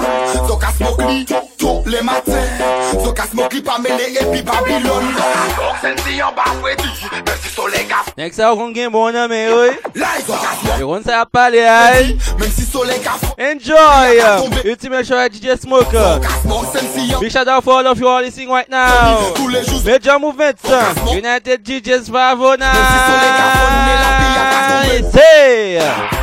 Zo 0.49 0.59
ka 0.61 0.73
smok 0.77 1.03
li 1.07 1.25
tou 1.59 1.83
le 1.87 2.03
maten 2.07 2.63
Zo 2.99 3.13
ka 3.17 3.29
smok 3.31 3.55
li 3.55 3.63
pa 3.65 3.79
mele 3.83 4.11
epi 4.23 4.43
Babylon 4.47 5.13
Kok 5.59 5.79
sen 5.83 5.99
si 6.05 6.19
yon 6.19 6.35
ba 6.37 6.49
fwe 6.59 6.75
di, 6.81 6.91
mersi 7.23 7.55
sole 7.55 7.85
ka 7.91 8.05
Nek 8.19 8.37
sa 8.37 8.53
ou 8.53 8.61
kon 8.61 8.75
gen 8.77 8.93
bon 8.95 9.15
nan 9.15 9.31
men 9.31 9.53
oy 9.55 9.73
Yo 10.79 10.91
kon 10.91 11.07
sa 11.07 11.23
ap 11.23 11.33
pale 11.35 11.65
ay 11.69 12.17
Enjoy! 13.39 14.21
Ultimate 14.65 15.07
show 15.07 15.19
at 15.19 15.33
DJ 15.33 15.59
Smoker. 15.59 16.21
Big 17.21 17.31
shout 17.33 17.49
out 17.49 17.65
for 17.65 17.75
all 17.75 17.87
of 17.87 17.99
you 17.99 18.07
all 18.07 18.21
listening 18.21 18.49
right 18.49 18.69
now. 18.69 19.35
Major 19.85 20.19
movement 20.19 20.59
United 21.13 21.65
DJs 21.65 22.11
Bravo 22.11 22.57
now 22.57 22.88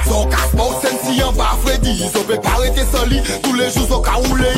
Son 0.06 0.30
ka 0.30 0.42
spaw 0.52 0.72
sen 0.82 0.98
si 1.04 1.18
yon 1.20 1.34
ba 1.38 1.56
Freddy 1.64 1.98
Son 2.14 2.24
pe 2.28 2.38
parete 2.44 2.86
soli, 2.92 3.22
tou 3.44 3.54
le 3.54 3.70
jou 3.70 3.88
son 3.88 4.02
ka 4.06 4.18
oule 4.20 4.52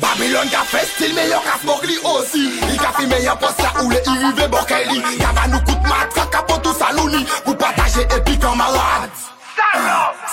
Babylon 0.00 0.48
ka 0.52 0.64
fe 0.70 0.82
stil, 0.94 1.14
men 1.16 1.30
yon 1.32 1.44
ka 1.44 1.58
smog 1.62 1.84
li 1.88 1.98
osi 2.14 2.46
Yon 2.62 2.80
ka 2.80 2.94
fi 2.96 3.06
men 3.10 3.22
yon 3.26 3.38
pos 3.42 3.62
la 3.62 3.74
oule, 3.82 4.00
yon 4.06 4.24
rive 4.24 4.48
boke 4.52 4.80
li 4.90 5.02
Yava 5.20 5.46
nou 5.52 5.62
kout 5.68 5.86
matrak, 5.88 6.32
kapotou 6.34 6.76
salouni 6.78 7.24
Pou 7.44 7.54
pataje 7.60 8.06
epi 8.08 8.38
kamarad 8.42 9.24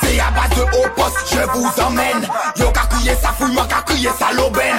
Se 0.01 0.15
yaba 0.15 0.47
de 0.55 0.61
opos, 0.61 1.13
je 1.31 1.39
vous 1.53 1.81
emmène. 1.81 2.27
Yon 2.57 2.71
ka 2.71 2.85
kriye 2.89 3.15
sa 3.21 3.33
fouy, 3.33 3.51
man 3.53 3.67
ka 3.67 3.81
kriye 3.81 4.09
sa 4.19 4.31
loben 4.33 4.77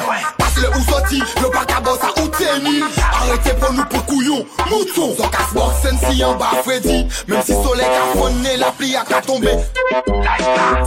Le 0.62 0.68
ou 0.78 0.84
sorti, 0.88 1.20
yo 1.40 1.50
pas 1.50 1.64
ka 1.64 1.80
boss 1.80 1.98
à 2.02 2.20
ou 2.20 2.28
tenir. 2.28 2.86
Arrêtez 3.12 3.52
pour 3.54 3.72
nous 3.72 3.84
pour 3.86 4.06
couillon, 4.06 4.46
mouton. 4.70 5.12
Son 5.16 5.28
casse 5.28 5.52
box, 5.52 5.74
si 6.08 6.24
en 6.24 6.34
bas 6.34 6.62
Freddy. 6.62 7.08
Même 7.26 7.42
si 7.42 7.52
soleil 7.52 7.84
ka 7.84 8.16
fonné, 8.16 8.56
la 8.58 8.70
pluie 8.70 8.94
a 8.94 9.02
ka 9.02 9.20
tombé. 9.20 9.50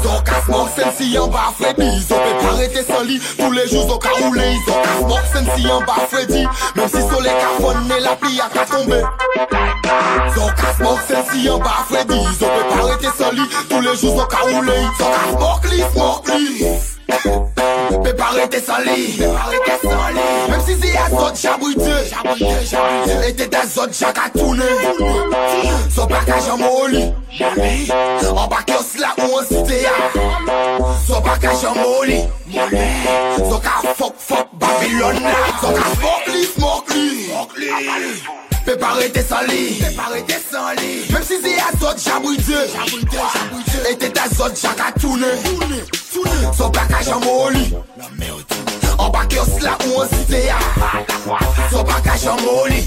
Son 0.02 0.22
casse 0.24 0.48
box, 0.48 0.72
si 0.98 1.20
en 1.20 1.28
bas 1.28 1.52
Freddy. 1.60 2.02
Zo 2.08 2.16
peut 2.16 2.48
pas 2.48 2.54
arrêter 2.54 2.86
sans 2.90 3.04
lit, 3.04 3.20
tous 3.38 3.52
les 3.52 3.68
jours 3.68 3.90
zo 3.90 3.98
ka 4.00 4.12
roulé. 4.22 4.56
Son 4.66 4.82
casse 4.82 5.10
box, 5.10 5.52
si 5.58 5.70
en 5.70 5.82
bas 5.82 6.08
Freddy. 6.10 6.48
Même 6.78 6.88
si 6.88 7.02
soleil 7.02 7.34
ka 7.34 7.62
fonné, 7.62 8.00
la 8.00 8.16
pluie 8.16 8.40
a 8.40 8.48
ka 8.48 8.66
tombé. 8.66 9.02
Son 10.36 10.48
casse 10.54 10.80
box, 10.80 11.34
si 11.34 11.50
en 11.50 11.58
bas 11.58 11.84
Freddy. 11.90 12.24
Zo 12.40 12.46
peut 12.46 12.76
pas 12.78 12.82
arrêter 12.82 13.10
sans 13.18 13.32
lit, 13.32 13.50
tous 13.70 13.82
les 13.82 13.96
jours 13.98 14.22
zo 14.22 14.26
ka 14.26 14.38
roulé. 14.38 14.72
Son 14.98 15.04
casse 15.04 15.38
box, 15.38 15.72
lis, 15.74 16.95
Pe 17.08 18.13
pare 18.13 18.48
te 18.48 18.60
sali. 18.60 19.18
Mem 20.50 20.62
si 20.65 20.74
zi 20.76 20.98
a 20.98 21.10
zot 21.10 21.36
jabrite 21.41 21.98
E 23.28 23.34
te 23.34 23.48
de 23.48 23.62
zot 23.68 23.91
jak 24.00 24.18
a 24.18 24.30
toune 24.30 24.70
Zot 25.89 26.10
baka 26.10 26.39
jan 26.39 26.60
moli 26.60 27.13
An 27.41 28.50
baka 28.50 28.74
yo 28.74 28.82
sla 28.82 29.13
ou 29.18 29.38
an 29.39 29.46
site 29.46 29.82
ya. 29.82 29.96
Zot 31.08 31.24
baka 31.24 31.54
jan 31.62 31.76
moli 31.82 32.20
Zot 33.50 33.62
ka 33.62 33.82
fok 33.96 34.15
fok 34.18 34.48
Babylon 34.54 35.22
Zot 35.62 35.76
ka 35.76 35.88
fok 36.02 36.34
li 36.34 36.44
smok 36.56 36.94
li. 36.96 38.45
Pe 38.65 38.75
parete 38.78 39.21
san 39.21 39.45
li. 39.47 39.78
Mem 41.12 41.23
si 41.23 41.38
zi 41.41 41.54
a 41.60 41.69
zot 41.78 41.97
jabouide 42.01 42.60
E 43.89 43.95
te 43.95 44.10
ta 44.10 44.28
zot 44.28 44.56
jaka 44.58 44.91
toune. 44.99 45.32
So 46.57 46.70
baka 46.70 47.03
jamo 47.03 47.49
li. 47.53 47.72
An 48.97 49.11
baki 49.11 49.38
os 49.38 49.61
la 49.61 49.78
ou 49.86 50.01
an 50.01 50.09
site 50.09 50.45
ya. 50.47 50.57
So 51.70 51.84
baka 51.84 52.18
jamo 52.18 52.66
li. 52.68 52.82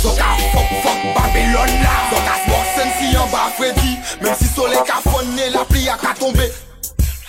So 0.00 0.14
ka 0.16 0.36
fok 0.52 0.70
fok 0.82 1.00
Babylon 1.14 1.72
la. 1.84 1.94
So 2.10 2.16
ka 2.24 2.34
smok 2.44 2.66
sen 2.76 2.88
si 2.98 3.16
an 3.16 3.28
ba 3.30 3.50
fredi 3.58 3.98
Mem 4.22 4.34
si 4.38 4.48
sole 4.54 4.80
ka 4.86 5.02
fonne 5.04 5.50
la 5.52 5.64
pli 5.64 5.88
a 5.88 5.96
ka 5.96 6.14
tombe. 6.18 6.65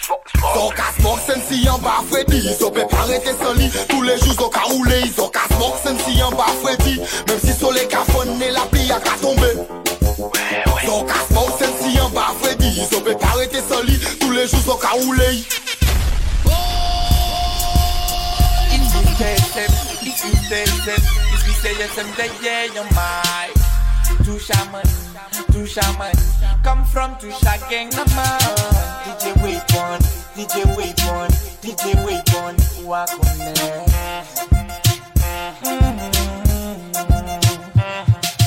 Son 0.08 0.70
kasmok 0.72 1.20
sen 1.26 1.41
si 1.47 1.66
yon 1.66 1.82
ba 1.82 2.01
Freddy. 2.10 2.38
Iso 2.38 2.72
pe 2.72 2.86
parete 2.89 3.36
son 3.41 3.60
Tous 3.89 4.01
les 4.01 4.18
jours 4.20 4.36
zo 4.39 4.49
ka 4.49 4.62
roule 4.62 5.01
Iso 5.05 5.28
kasmok 5.28 5.76
sen 5.84 5.97
si 5.99 6.18
yon 6.18 6.32
ba 6.32 6.47
Freddy. 6.64 6.99
Mem 7.28 7.39
si 7.43 7.53
sole 7.53 7.84
ka 7.91 8.05
fonne 8.12 8.51
la 8.51 8.66
pli 8.72 8.89
a 8.91 8.99
ka 8.99 9.18
tombe 9.22 9.51
Son 10.86 11.03
kasmok 11.03 11.51
sen 11.60 11.74
si 11.82 11.97
yon 11.97 12.10
ba 12.16 12.32
Freddy. 12.41 12.72
Iso 12.82 13.01
pe 13.01 13.16
parete 13.16 13.60
son 13.68 13.84
Tous 14.20 14.32
les 14.32 14.47
jours 14.47 14.64
zo 14.64 14.76
ka 14.76 14.95
come 26.64 26.84
from 26.86 27.18
two 27.20 27.32
shaking, 27.32 27.89
come 27.89 28.20
on, 28.20 28.55
DJ 29.05 29.36
Waypon, 29.58 29.99
DJ 30.36 30.64
Waypon, 30.76 31.30
DJ 31.62 31.93
Waypon 32.05 32.53
Walk 32.86 33.10
on 33.12 33.38
there 33.38 33.86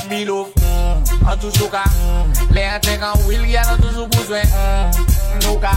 Me 0.09 0.25
love, 0.25 0.60
an 1.31 1.37
toujou 1.39 1.69
ka 1.71 1.83
Le 2.51 2.63
an 2.67 2.81
tek 2.83 3.03
an 3.03 3.15
wil, 3.27 3.43
yan 3.47 3.67
an 3.71 3.79
toujou 3.79 4.07
bouzwen 4.11 4.43
mm, 4.51 4.91
Nou 5.45 5.59
ka, 5.63 5.71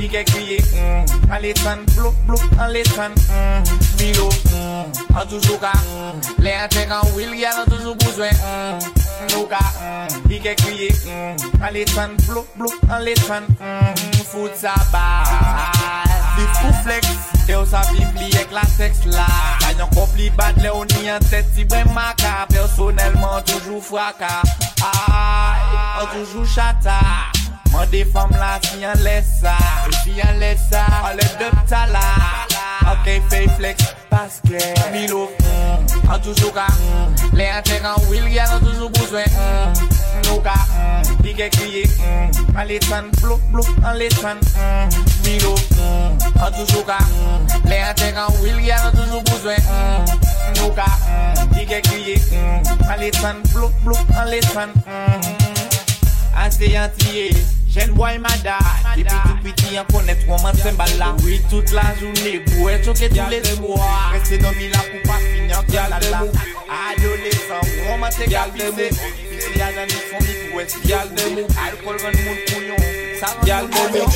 i 0.00 0.08
ke 0.08 0.22
kriye 0.30 0.58
mm, 0.72 1.28
An 1.32 1.42
le 1.44 1.52
tan, 1.60 1.84
blou, 1.94 2.14
blou, 2.26 2.40
an 2.58 2.72
le 2.72 2.82
tan 2.88 3.12
mm, 3.12 3.68
an 5.12 5.28
toujou 5.28 5.58
ka 5.60 5.74
Le 6.40 6.54
an 6.56 6.72
tek 6.72 6.94
an 6.94 7.04
wil, 7.16 7.34
yan 7.36 7.60
an 7.64 7.68
toujou 7.68 7.94
bouzwen 8.00 8.32
Nou 9.34 9.44
ka, 9.50 9.60
i 10.32 10.40
ke 10.40 10.56
kriye 10.64 10.88
An 11.60 11.72
le 11.76 11.84
tan, 11.92 12.16
blou, 12.24 12.46
blou, 12.56 12.72
an 12.88 13.04
le 13.04 13.16
tan 13.26 13.48
mm, 13.58 14.24
Fout 14.32 14.56
sa 14.56 14.76
ba 14.92 15.06
Bif 16.38 16.60
pou 16.62 16.84
flex, 16.84 17.12
te 17.44 17.56
ou 17.58 17.68
sa 17.68 17.84
vif 17.92 18.08
li 18.16 18.32
ek 18.40 18.54
la 18.56 18.64
seks 18.78 19.08
la 19.12 19.57
yon 19.78 19.90
kop 19.94 20.10
li 20.18 20.28
bad 20.38 20.58
le 20.62 20.72
ou 20.74 20.84
ni 20.92 21.08
an 21.12 21.22
tet 21.30 21.46
si 21.54 21.64
bre 21.64 21.84
maka 21.94 22.46
Personelman 22.50 23.42
toujou 23.46 23.80
fraka 23.80 24.42
Ay, 24.78 25.62
an 26.00 26.06
toujou 26.12 26.46
chata. 26.46 27.00
Man 27.72 27.90
defam 27.90 28.30
la 28.30 28.58
si 28.62 28.84
an 28.84 29.02
lesa. 29.02 29.56
Si 30.02 30.20
an 30.20 30.38
lesa, 30.38 30.86
an 31.02 31.16
le 31.16 31.26
dep 31.38 31.66
tala 31.68 32.47
Ok, 32.90 33.20
fey 33.28 33.46
flex, 33.56 33.94
paske 34.08 34.58
Mi 34.92 35.06
lou, 35.08 35.28
an 36.08 36.20
toujou 36.24 36.50
ka 36.56 36.66
Le 37.36 37.44
an 37.44 37.62
tek 37.68 37.84
an 37.84 38.00
wil, 38.08 38.24
gyan 38.32 38.54
an 38.54 38.64
toujou 38.64 38.88
bouzwen 38.96 39.28
Nou 40.24 40.40
ka, 40.40 40.54
di 41.20 41.34
ke 41.36 41.50
kriye 41.52 41.84
An 42.56 42.64
letman, 42.70 43.10
blou, 43.20 43.36
blou, 43.52 43.76
an 43.84 44.00
letman 44.00 44.40
Mi 45.26 45.36
lou, 45.44 45.52
an 46.40 46.56
toujou 46.56 46.86
ka 46.88 46.96
Le 47.68 47.82
an 47.90 47.94
tek 48.00 48.16
an 48.16 48.32
wil, 48.40 48.56
gyan 48.64 48.88
an 48.88 48.96
toujou 48.96 49.20
bouzwen 49.28 49.60
Nou 50.56 50.72
ka, 50.78 50.88
di 51.52 51.68
ke 51.68 51.84
kriye 51.90 52.16
An 52.88 52.96
letman, 53.04 53.44
blou, 53.52 53.68
blou, 53.84 54.00
an 54.16 54.32
letman 54.32 54.72
An 56.38 56.52
se 56.54 56.68
yon 56.70 56.92
tiye, 56.98 57.32
jen 57.74 57.94
boy 57.98 58.18
mada 58.22 58.58
Depi 58.94 59.10
tout 59.10 59.40
piti 59.42 59.74
yon 59.74 59.88
konet 59.90 60.20
waman 60.28 60.54
sen 60.54 60.76
bala 60.78 61.10
Oui 61.24 61.40
tout 61.50 61.74
la 61.74 61.82
jounen, 61.98 62.44
pou 62.46 62.70
e 62.70 62.78
choke 62.84 63.08
tout 63.10 63.30
les 63.30 63.42
soa 63.56 64.12
Reste 64.12 64.38
nan 64.42 64.54
mi 64.54 64.70
la 64.70 64.84
pou 64.86 65.02
pa 65.08 65.18
finyan 65.18 65.66
ki 65.66 65.80
ala 65.82 65.98
la 66.12 66.22
Adolesan, 66.78 67.64
waman 67.88 68.14
se 68.14 68.30
kalpise 68.30 68.86
Pisi 68.94 69.58
yon 69.58 69.74
nan 69.80 69.90
yon 69.90 70.04
fondi 70.12 70.38
pou 70.46 70.62
e 70.62 70.68
si 70.70 70.78
yon 70.86 71.10
koule 71.18 71.48
Alkol 71.66 71.98
ven 72.04 72.14
moun 72.22 72.38
kouyon, 72.52 72.80
sa 73.18 73.34
ven 73.42 73.66
moun 73.74 73.88
moun 73.98 74.10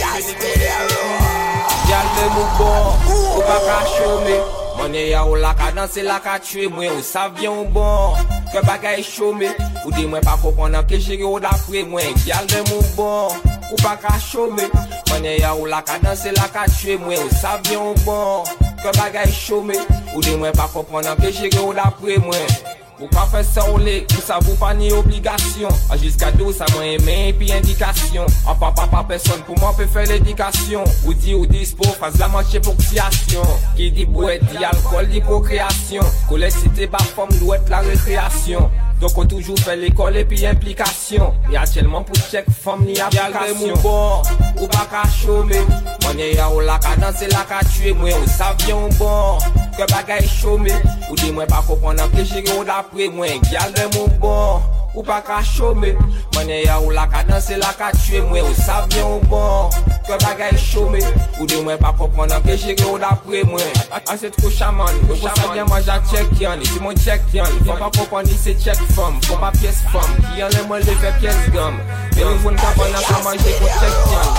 Yal 1.92 2.06
de 2.16 2.26
mou 2.32 2.46
bon, 2.56 2.76
ou 3.10 3.42
pa 3.42 3.58
ka 3.66 3.78
chome 3.90 4.36
Konye 4.82 5.10
ya 5.10 5.24
ou 5.24 5.36
la 5.36 5.54
ka 5.54 5.70
danse 5.70 6.02
la 6.02 6.18
ka 6.18 6.40
tue 6.42 6.66
mwen 6.66 6.90
Ou 6.90 7.02
sa 7.06 7.28
vyen 7.28 7.54
ou 7.54 7.68
bon. 7.70 8.16
Ke 8.50 8.58
bagay 8.66 8.98
chome 9.06 9.46
Ou 9.84 9.92
di 9.94 10.08
mwen 10.10 10.24
pa 10.26 10.34
kopon 10.42 10.74
nan 10.74 10.82
ke 10.82 10.96
plejiri 10.96 11.22
ou 11.22 11.38
da 11.38 11.52
pre 11.68 11.84
mwen 11.86 12.10
e 12.10 12.16
Gyal 12.24 12.50
dem 12.50 12.66
ou 12.74 12.82
bon. 12.96 13.30
Ou 13.70 13.78
pa 13.78 13.94
ka 14.02 14.16
chome 14.18 14.66
Konye 15.06 15.36
ya 15.38 15.54
ou 15.54 15.70
la 15.70 15.84
ka 15.86 16.00
danse 16.02 16.34
la 16.34 16.50
ka 16.50 16.66
tue 16.66 16.98
mwen 16.98 17.22
Ou 17.22 17.30
sa 17.38 17.60
vyen 17.62 17.78
ou 17.92 17.94
bon. 18.02 18.42
Ke 18.82 18.90
bagay 18.98 19.30
chome 19.30 19.78
Ou 20.16 20.26
di 20.26 20.34
mwen 20.34 20.58
pa 20.58 20.66
kopon 20.74 21.06
nan 21.06 21.14
ke 21.14 21.28
plejiri 21.28 21.62
ou 21.62 21.78
da 21.78 21.86
pre 22.02 22.18
mwen. 22.18 22.81
Ou 23.02 23.10
pa 23.10 23.24
fè 23.26 23.40
sa 23.42 23.64
ou 23.72 23.80
lek, 23.82 24.12
ou 24.14 24.22
sa 24.22 24.36
vou 24.44 24.54
pa 24.60 24.70
ni 24.78 24.92
obligasyon 24.94 25.72
A 25.90 25.96
jiska 25.98 26.30
do 26.36 26.52
sa 26.54 26.68
mwen 26.70 27.00
eme 27.00 27.32
pi 27.34 27.50
indikasyon. 27.50 28.30
A 28.46 28.54
pa 28.54 28.70
pa 28.76 28.86
pa 28.92 29.02
person 29.08 29.42
pou 29.42 29.58
mwen 29.58 29.74
pe 29.74 29.88
fè 29.90 30.04
l'edikasyon. 30.06 30.86
Ou 31.08 31.16
di 31.18 31.34
ou 31.34 31.48
dispo, 31.50 31.88
faz 31.98 32.20
la 32.22 32.30
manche 32.30 32.62
pou 32.62 32.78
kriasyon 32.78 33.58
Ki 33.74 33.90
di 33.96 34.06
bouet, 34.06 34.44
di 34.52 34.62
alkol, 34.62 35.10
di 35.10 35.22
prokreasyon. 35.26 36.14
Kolek 36.30 36.54
si 36.54 36.70
te 36.78 36.86
ba 36.92 37.02
fòm, 37.16 37.34
lou 37.40 37.56
et 37.56 37.74
la 37.74 37.82
rekreasyon. 37.88 38.70
Donk 39.02 39.18
ou 39.18 39.26
toujou 39.26 39.58
fè 39.58 39.74
l'ekol 39.80 40.20
epi 40.20 40.44
implikasyon. 40.46 41.42
Ya 41.50 41.66
chelman 41.66 42.06
pou 42.06 42.28
chek 42.30 42.46
fòm 42.62 42.86
ni 42.86 43.00
aplikasyon. 43.02 43.34
Yal 43.34 43.48
remou 43.50 43.82
bon, 43.82 44.30
ou 44.60 44.70
pa 44.70 44.86
ka 44.92 45.02
chome. 45.18 45.58
Mwenye 46.04 46.36
ya 46.36 46.46
ou 46.54 46.62
la 46.62 46.78
ka 46.78 46.94
danse, 47.02 47.26
la 47.34 47.42
ka 47.50 47.64
tue. 47.66 47.96
Mwen 47.98 48.14
ou 48.20 48.30
sa 48.30 48.52
vyon 48.62 48.86
bon, 49.00 49.42
ke 49.74 49.90
bagay 49.90 50.22
chome. 50.30 50.70
Ou 51.10 51.18
di 51.18 51.32
mwen 51.34 51.50
pa 51.50 51.64
kopon 51.66 51.98
an 52.00 52.08
plejere 52.14 52.54
ou 52.54 52.64
da 52.68 52.78
apre 52.92 53.08
mwen 53.08 53.40
Gyal 53.48 53.72
de 53.72 53.84
mou 53.96 54.08
bon, 54.20 54.60
ou 54.94 55.02
pa 55.02 55.20
ka 55.22 55.42
chome 55.42 55.96
Mwenye 56.34 56.62
ya 56.62 56.80
ou 56.80 56.90
la 56.90 57.06
ka 57.06 57.22
danse, 57.24 57.56
la 57.56 57.72
ka 57.72 57.90
tue 57.92 58.20
mwen 58.20 58.44
Ou 58.44 58.54
sa 58.54 58.84
vyen 58.90 59.04
ou 59.04 59.20
bon, 59.28 59.70
ke 60.06 60.18
bagay 60.22 60.52
chome 60.58 61.00
Ou 61.40 61.46
de 61.46 61.62
mwen 61.62 61.78
pa 61.80 61.92
pop 61.92 62.12
mwen 62.16 62.32
anpeje 62.32 62.76
ke 62.76 62.84
ou 62.84 62.98
dapre 63.00 63.42
mwen. 63.48 63.72
An 63.96 64.18
se 64.18 64.30
tro 64.36 64.50
chaman, 64.50 64.92
ou 65.02 65.12
pou 65.12 65.20
sa 65.22 65.32
vyen 65.52 65.66
mwen 65.70 65.84
ja 65.86 65.98
chek 66.10 66.36
yon 66.40 66.64
Si 66.68 66.80
mwen 66.84 67.00
chek 67.00 67.24
yon, 67.34 67.58
fwa 67.64 67.78
pa 67.80 67.90
pop 67.96 68.12
mwen 68.12 68.28
ni 68.28 68.38
se 68.38 68.56
chek 68.60 68.80
fom 68.92 69.20
Fwa 69.26 69.40
pa 69.46 69.52
piyes 69.56 69.82
fom, 69.92 70.16
ki 70.20 70.42
yon 70.42 70.56
le 70.56 70.68
mwen 70.68 70.84
le 70.86 70.96
fe 71.00 71.16
piyes 71.20 71.48
gom 71.56 71.80
Mwen 71.80 72.24
yon 72.26 72.40
voun 72.44 72.60
ka 72.60 72.74
pon 72.76 73.00
anpe 73.00 73.20
manje 73.24 73.58
kon 73.60 73.76
chek 73.80 74.00
yon. 74.12 74.32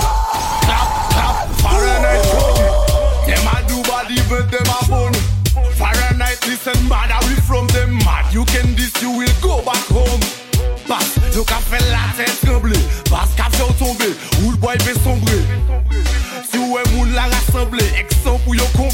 Tap, 0.64 0.98
tap, 1.12 1.54
faren 1.64 2.10
e 2.12 2.18
chome. 2.30 2.68
Dem 3.24 3.48
a 3.50 3.62
du 3.68 3.82
badi 3.88 4.20
ven 4.30 4.46
dem 4.52 4.76
a 4.78 4.82
boni 4.86 5.24
listen 6.46 6.88
bad 6.88 7.10
I 7.10 7.18
will 7.26 7.40
from 7.42 7.66
them 7.68 7.94
mad. 8.04 8.32
You 8.32 8.44
can 8.46 8.74
this 8.74 8.92
you 9.02 9.10
will 9.10 9.34
go 9.40 9.62
back 9.62 9.84
home. 9.88 10.20
Passe, 10.86 11.18
yo 11.34 11.44
ka 11.44 11.56
fait 11.56 11.82
la 11.90 12.12
tête 12.16 12.40
trembler 12.44 12.78
Passe 13.10 13.34
ka 13.36 13.48
fait 13.50 13.72
tomber 13.78 14.12
Roule 14.42 14.56
boy 14.56 14.76
fait 14.80 14.98
sombrer 15.00 15.42
Si 16.50 16.58
ou 16.58 16.78
est 16.78 16.90
moun 16.92 17.10
la 17.14 17.22
rassembler 17.22 17.86
Exen 17.98 18.38
pou 18.44 18.54
yo 18.54 18.64
combler 18.76 18.93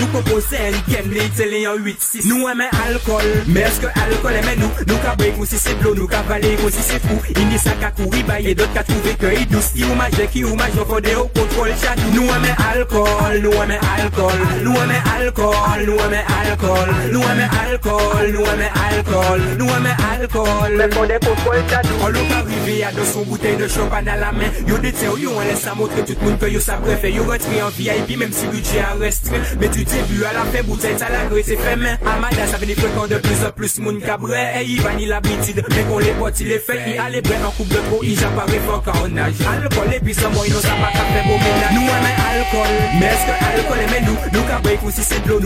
Nou 0.00 0.08
kompose 0.12 0.58
en 0.58 0.76
kem 0.88 1.10
li 1.14 1.24
tele 1.38 1.60
yon 1.62 1.84
8-6 1.86 2.28
Nou 2.30 2.48
eme 2.50 2.66
alkol, 2.84 3.28
me 3.46 3.64
eske 3.66 3.90
alkol 4.02 4.38
eme 4.40 4.56
nou. 4.60 4.70
Nou 4.88 4.98
ka 5.04 5.14
brek 5.20 5.38
ou 5.38 5.48
si 5.48 5.60
se 5.60 5.74
blou, 5.80 5.94
nou 5.98 6.10
ka 6.10 6.22
vale 6.28 6.54
ou 6.60 6.72
si 6.74 6.82
se 6.84 6.98
fou. 7.04 7.20
Ini 7.34 7.60
sa 7.62 7.76
ka 7.82 7.92
kouri 7.98 8.24
baye, 8.26 8.54
dot 8.58 8.72
ka 8.74 8.84
trouve 8.88 9.14
ke 9.20 9.34
yi 9.36 9.46
dous 9.52 9.70
Ki 9.74 9.86
ou 9.88 9.98
maje, 9.98 10.28
ki 10.30 10.44
ou 10.46 10.58
maje, 10.58 10.86
fode 10.90 11.14
ou 11.18 11.30
kontrol 11.36 11.72
chatou 11.82 12.14
Nou. 12.14 12.30
Eme 12.34 12.50
alkol, 12.66 13.38
nou 13.44 13.62
eme 13.62 13.78
alkol. 13.94 14.40
Nou 14.64 14.78
eme 14.82 14.98
alkol, 15.14 15.84
nou 15.86 16.00
eme 16.08 16.22
alkol. 16.34 16.94
Nou 17.12 17.28
eme 17.30 17.48
alkol, 17.60 18.24
nou 18.34 18.50
eme 18.54 18.70
alkol. 18.88 19.46
Nou 19.58 19.70
eme 19.76 19.94
alkol, 20.10 20.76
me 20.76 20.88
fode 20.90 21.18
kontrol 21.20 21.62
chatou 21.70 21.94
On 22.02 22.08
lou 22.08 22.24
ka 22.28 22.42
rive 22.48 22.78
ya 22.78 22.92
dos, 22.92 23.04
son 23.04 23.22
bouteille 23.22 23.56
de 23.56 23.68
champagne 23.68 24.08
a 24.08 24.16
la 24.16 24.32
men 24.32 24.50
Yo 24.68 24.78
dete 24.78 25.08
ou 25.10 25.18
yo 25.18 25.34
an 25.38 25.48
lesa 25.48 25.74
motre 25.74 26.04
tout 26.04 26.20
moun 26.22 26.38
ke 26.40 26.50
yo 26.52 26.60
sa 26.60 26.78
prefe 26.82 27.12
Yo 27.14 27.24
retri 27.28 27.60
an 27.60 27.72
VIP, 27.76 28.16
mem 28.20 28.32
si 28.34 28.48
budget 28.52 28.84
a 28.84 28.94
restre 29.00 29.40
Metu 29.60 29.84
debu 29.94 30.24
à 30.24 30.32
la 30.32 30.44
fe 30.50 30.62
boutel 30.62 30.98
sa 30.98 31.08
la 31.08 31.24
Amada 31.24 32.46
sa 32.50 32.58
veni 32.58 32.74
frekant 32.74 33.06
de 33.06 33.16
plus 33.16 33.44
en 33.46 33.50
plus 33.50 33.78
moun 33.78 34.00
kabre 34.00 34.34
E 34.34 34.64
yi 34.64 34.78
vani 34.78 35.06
la 35.06 35.20
bitid, 35.20 35.56
men 35.56 35.84
kon 35.88 35.98
les 35.98 36.12
pot 36.18 36.40
il 36.40 36.52
e 36.52 36.58
fe 36.58 36.74
Yi 36.86 36.98
ale 36.98 37.20
bre 37.22 37.36
an 37.38 37.52
koup 37.56 37.68
de 37.68 37.80
tro, 37.86 38.02
yi 38.02 38.14
japare 38.16 38.58
fok 38.66 38.88
an 38.88 38.98
onaj 39.04 39.34
Alkol 39.52 39.94
e 39.94 40.00
pi 40.04 40.14
sa 40.14 40.28
mwen, 40.32 40.50
nou 40.50 40.62
sa 40.62 40.74
pa 40.80 40.90
ka 40.94 41.04
fe 41.12 41.22
bo 41.28 41.38
menaj 41.42 41.72
Nou 41.76 41.86
ame 41.98 42.12
alkol, 42.26 42.74
men 42.98 43.08
eske 43.10 43.34
alkol 43.50 43.82
eme 43.84 43.98
nou 44.06 44.16
Nou 44.34 44.44
ka 44.50 44.60
brey 44.64 44.78
kou 44.82 44.90
si 44.90 45.02
se 45.06 45.20
kou 45.24 45.38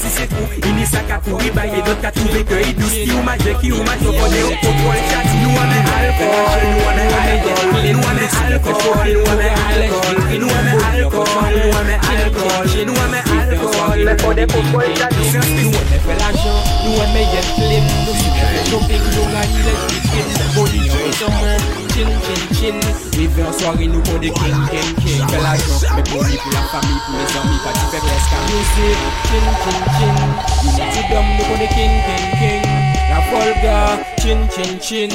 si 0.00 0.26
trou 0.32 0.46
Ini 0.70 0.86
sa 0.86 1.04
ka 1.08 1.20
tou, 1.24 1.40
yi 1.44 1.50
baye 1.52 1.82
dot 1.86 2.00
ka 2.02 2.10
trouve 2.16 2.44
ke 2.48 2.62
ou 3.16 3.22
maje, 3.26 3.52
ki 3.60 3.72
ou 3.72 3.80
ou 3.80 3.88
alkol 3.92 4.30
Nou 10.36 11.70
ame 11.76 11.96
alkol, 12.06 12.74
nou 12.86 13.04
ame 13.04 13.20
alkol 13.24 13.55
aimons 13.56 13.72
alcool 13.72 13.72
Nous 13.72 13.72
aimons 13.72 13.92
alcool 13.92 14.04
Mais 14.04 14.16
pour 14.16 14.34
des 14.34 14.46
contrôles 14.46 14.96
chat 14.96 15.10
Nous 15.10 15.34
aimons 15.34 15.72
faire 15.72 16.18
l'argent, 16.18 16.58
nous 16.84 16.94
aimons 16.94 17.18
y 17.18 17.36
être 17.36 17.52
clean 17.54 17.84
Nous 18.06 18.14
aimons 18.14 18.64
shopping, 18.70 19.02
nous 19.14 19.26
gagnons 19.32 19.64
les 19.64 19.76
tickets 19.88 20.46
Body 20.54 20.80
on 20.90 21.12
summer, 21.12 21.58
chin 21.92 22.10
chin 22.24 22.42
chin. 22.54 22.78
La 25.42 25.52
music, 28.46 28.98
chin 29.26 29.46
chin 29.62 29.78
chin 29.98 30.16
Unity 30.64 31.02
dumb, 31.10 31.28
nous 31.38 31.44
pour 31.44 31.58
des 31.58 31.68
king 31.68 31.94
king 32.06 32.26
king 32.38 32.85
a 33.16 33.22
folga. 33.22 34.04
Chin, 34.20 34.48
chin, 34.50 34.78
chin. 34.80 35.10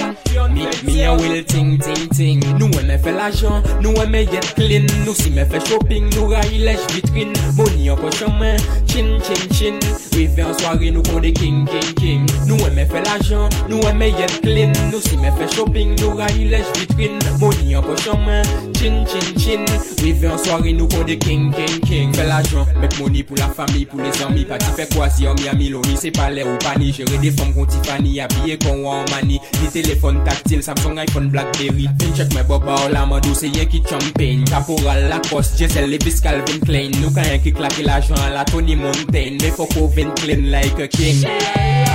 Mi, 0.54 0.66
mi 0.84 1.04
a 1.04 1.14
wil 1.14 1.44
ting, 1.44 1.78
ting, 1.78 2.08
ting. 2.16 2.44
Nou 2.58 2.70
e 2.80 2.84
me 2.88 2.98
fe 2.98 3.12
l'ajan, 3.12 3.62
nou 3.82 3.94
e 4.02 4.06
me 4.08 4.24
yet 4.24 4.54
clean. 4.56 4.88
Nou 5.06 5.14
si 5.14 5.30
me 5.30 5.46
fe 5.46 5.60
shopping, 5.68 6.08
nou 6.16 6.30
ra 6.32 6.42
ilèj 6.48 6.80
vitrin 6.94 7.34
Moni 7.58 7.90
an 7.92 8.00
po 8.00 8.10
chanmen, 8.16 8.58
chin, 8.88 9.20
chin, 9.26 9.44
chin. 9.52 9.80
We 10.16 10.28
fe 10.32 10.46
an 10.48 10.56
soare 10.62 10.92
nou 10.96 11.04
konde 11.10 11.34
king, 11.36 11.66
king, 11.68 11.92
king. 12.00 12.32
Nou 12.48 12.58
e 12.68 12.72
me 12.76 12.86
fe 12.88 13.04
l'ajan, 13.04 13.52
nou 13.70 13.84
e 13.90 13.94
me 14.00 14.12
yet 14.16 14.38
clean. 14.46 14.74
Nou 14.94 15.04
si 15.04 15.20
me 15.20 15.34
fe 15.38 15.50
shopping, 15.56 15.94
nou 16.00 16.16
ra 16.18 16.32
ilèj 16.40 16.66
vitrin 16.80 17.20
Moni 17.42 17.76
an 17.76 17.86
po 17.86 17.98
chanmen, 18.00 18.48
chin, 18.80 19.02
chin, 19.12 19.28
chin. 19.38 19.68
We 20.02 20.16
fe 20.16 20.32
an 20.32 20.40
soare 20.46 20.74
nou 20.78 20.88
konde 20.96 21.20
king, 21.20 21.52
king, 21.58 21.78
king. 21.84 22.16
Fe 22.16 22.30
l'ajan, 22.30 22.70
mek 22.80 22.96
moni 23.02 23.26
pou 23.28 23.40
la 23.40 23.52
fami, 23.52 23.84
pou 23.90 24.00
les 24.00 24.24
ami 24.26 24.48
Pati 24.48 24.72
fe 24.78 24.88
kwa 24.96 25.12
si 25.12 25.28
an 25.28 25.36
mi 25.42 25.52
ami 25.52 25.70
loni 25.76 26.00
Se 26.00 26.14
pale 26.16 26.48
ou 26.48 26.58
pani, 26.64 26.94
jere 26.96 27.20
de 27.20 27.36
fom 27.36 27.52
konti 27.58 27.78
fami 27.84 27.91
company 27.92 28.20
Habillé 28.20 28.58
kon 28.58 28.84
wan 28.84 29.06
mani. 29.12 29.40
Di 29.60 29.68
telefon 29.82 30.24
taktil 30.24 30.64
Samsung, 30.64 31.00
iPhone, 31.00 31.30
Blackberry. 31.30 31.90
Fin 32.00 32.14
check 32.16 32.34
me 32.34 32.44
boba 32.44 32.76
ou 32.86 32.92
la 32.92 33.06
mandou 33.06 33.36
Se 33.36 33.48
ye 33.48 33.66
ki 33.66 33.84
champagne. 33.88 34.46
Kaporal 34.46 35.10
la 35.10 35.20
kos 35.30 35.58
Jesel 35.58 35.90
Levis 35.90 36.22
Calvin 36.22 36.60
Klein. 36.66 36.92
Nou 37.02 37.12
ka 37.16 37.26
yon 37.28 37.42
ki 37.44 37.52
klake 37.56 37.84
la 37.86 38.00
jan 38.02 38.32
La 38.34 38.46
Tony 38.46 38.76
Montaigne. 38.76 39.40
Me 39.42 39.52
foko 39.52 39.88
vin 39.96 40.12
clean 40.22 40.52
like 40.52 40.80
a 40.80 40.88
king. 40.88 41.26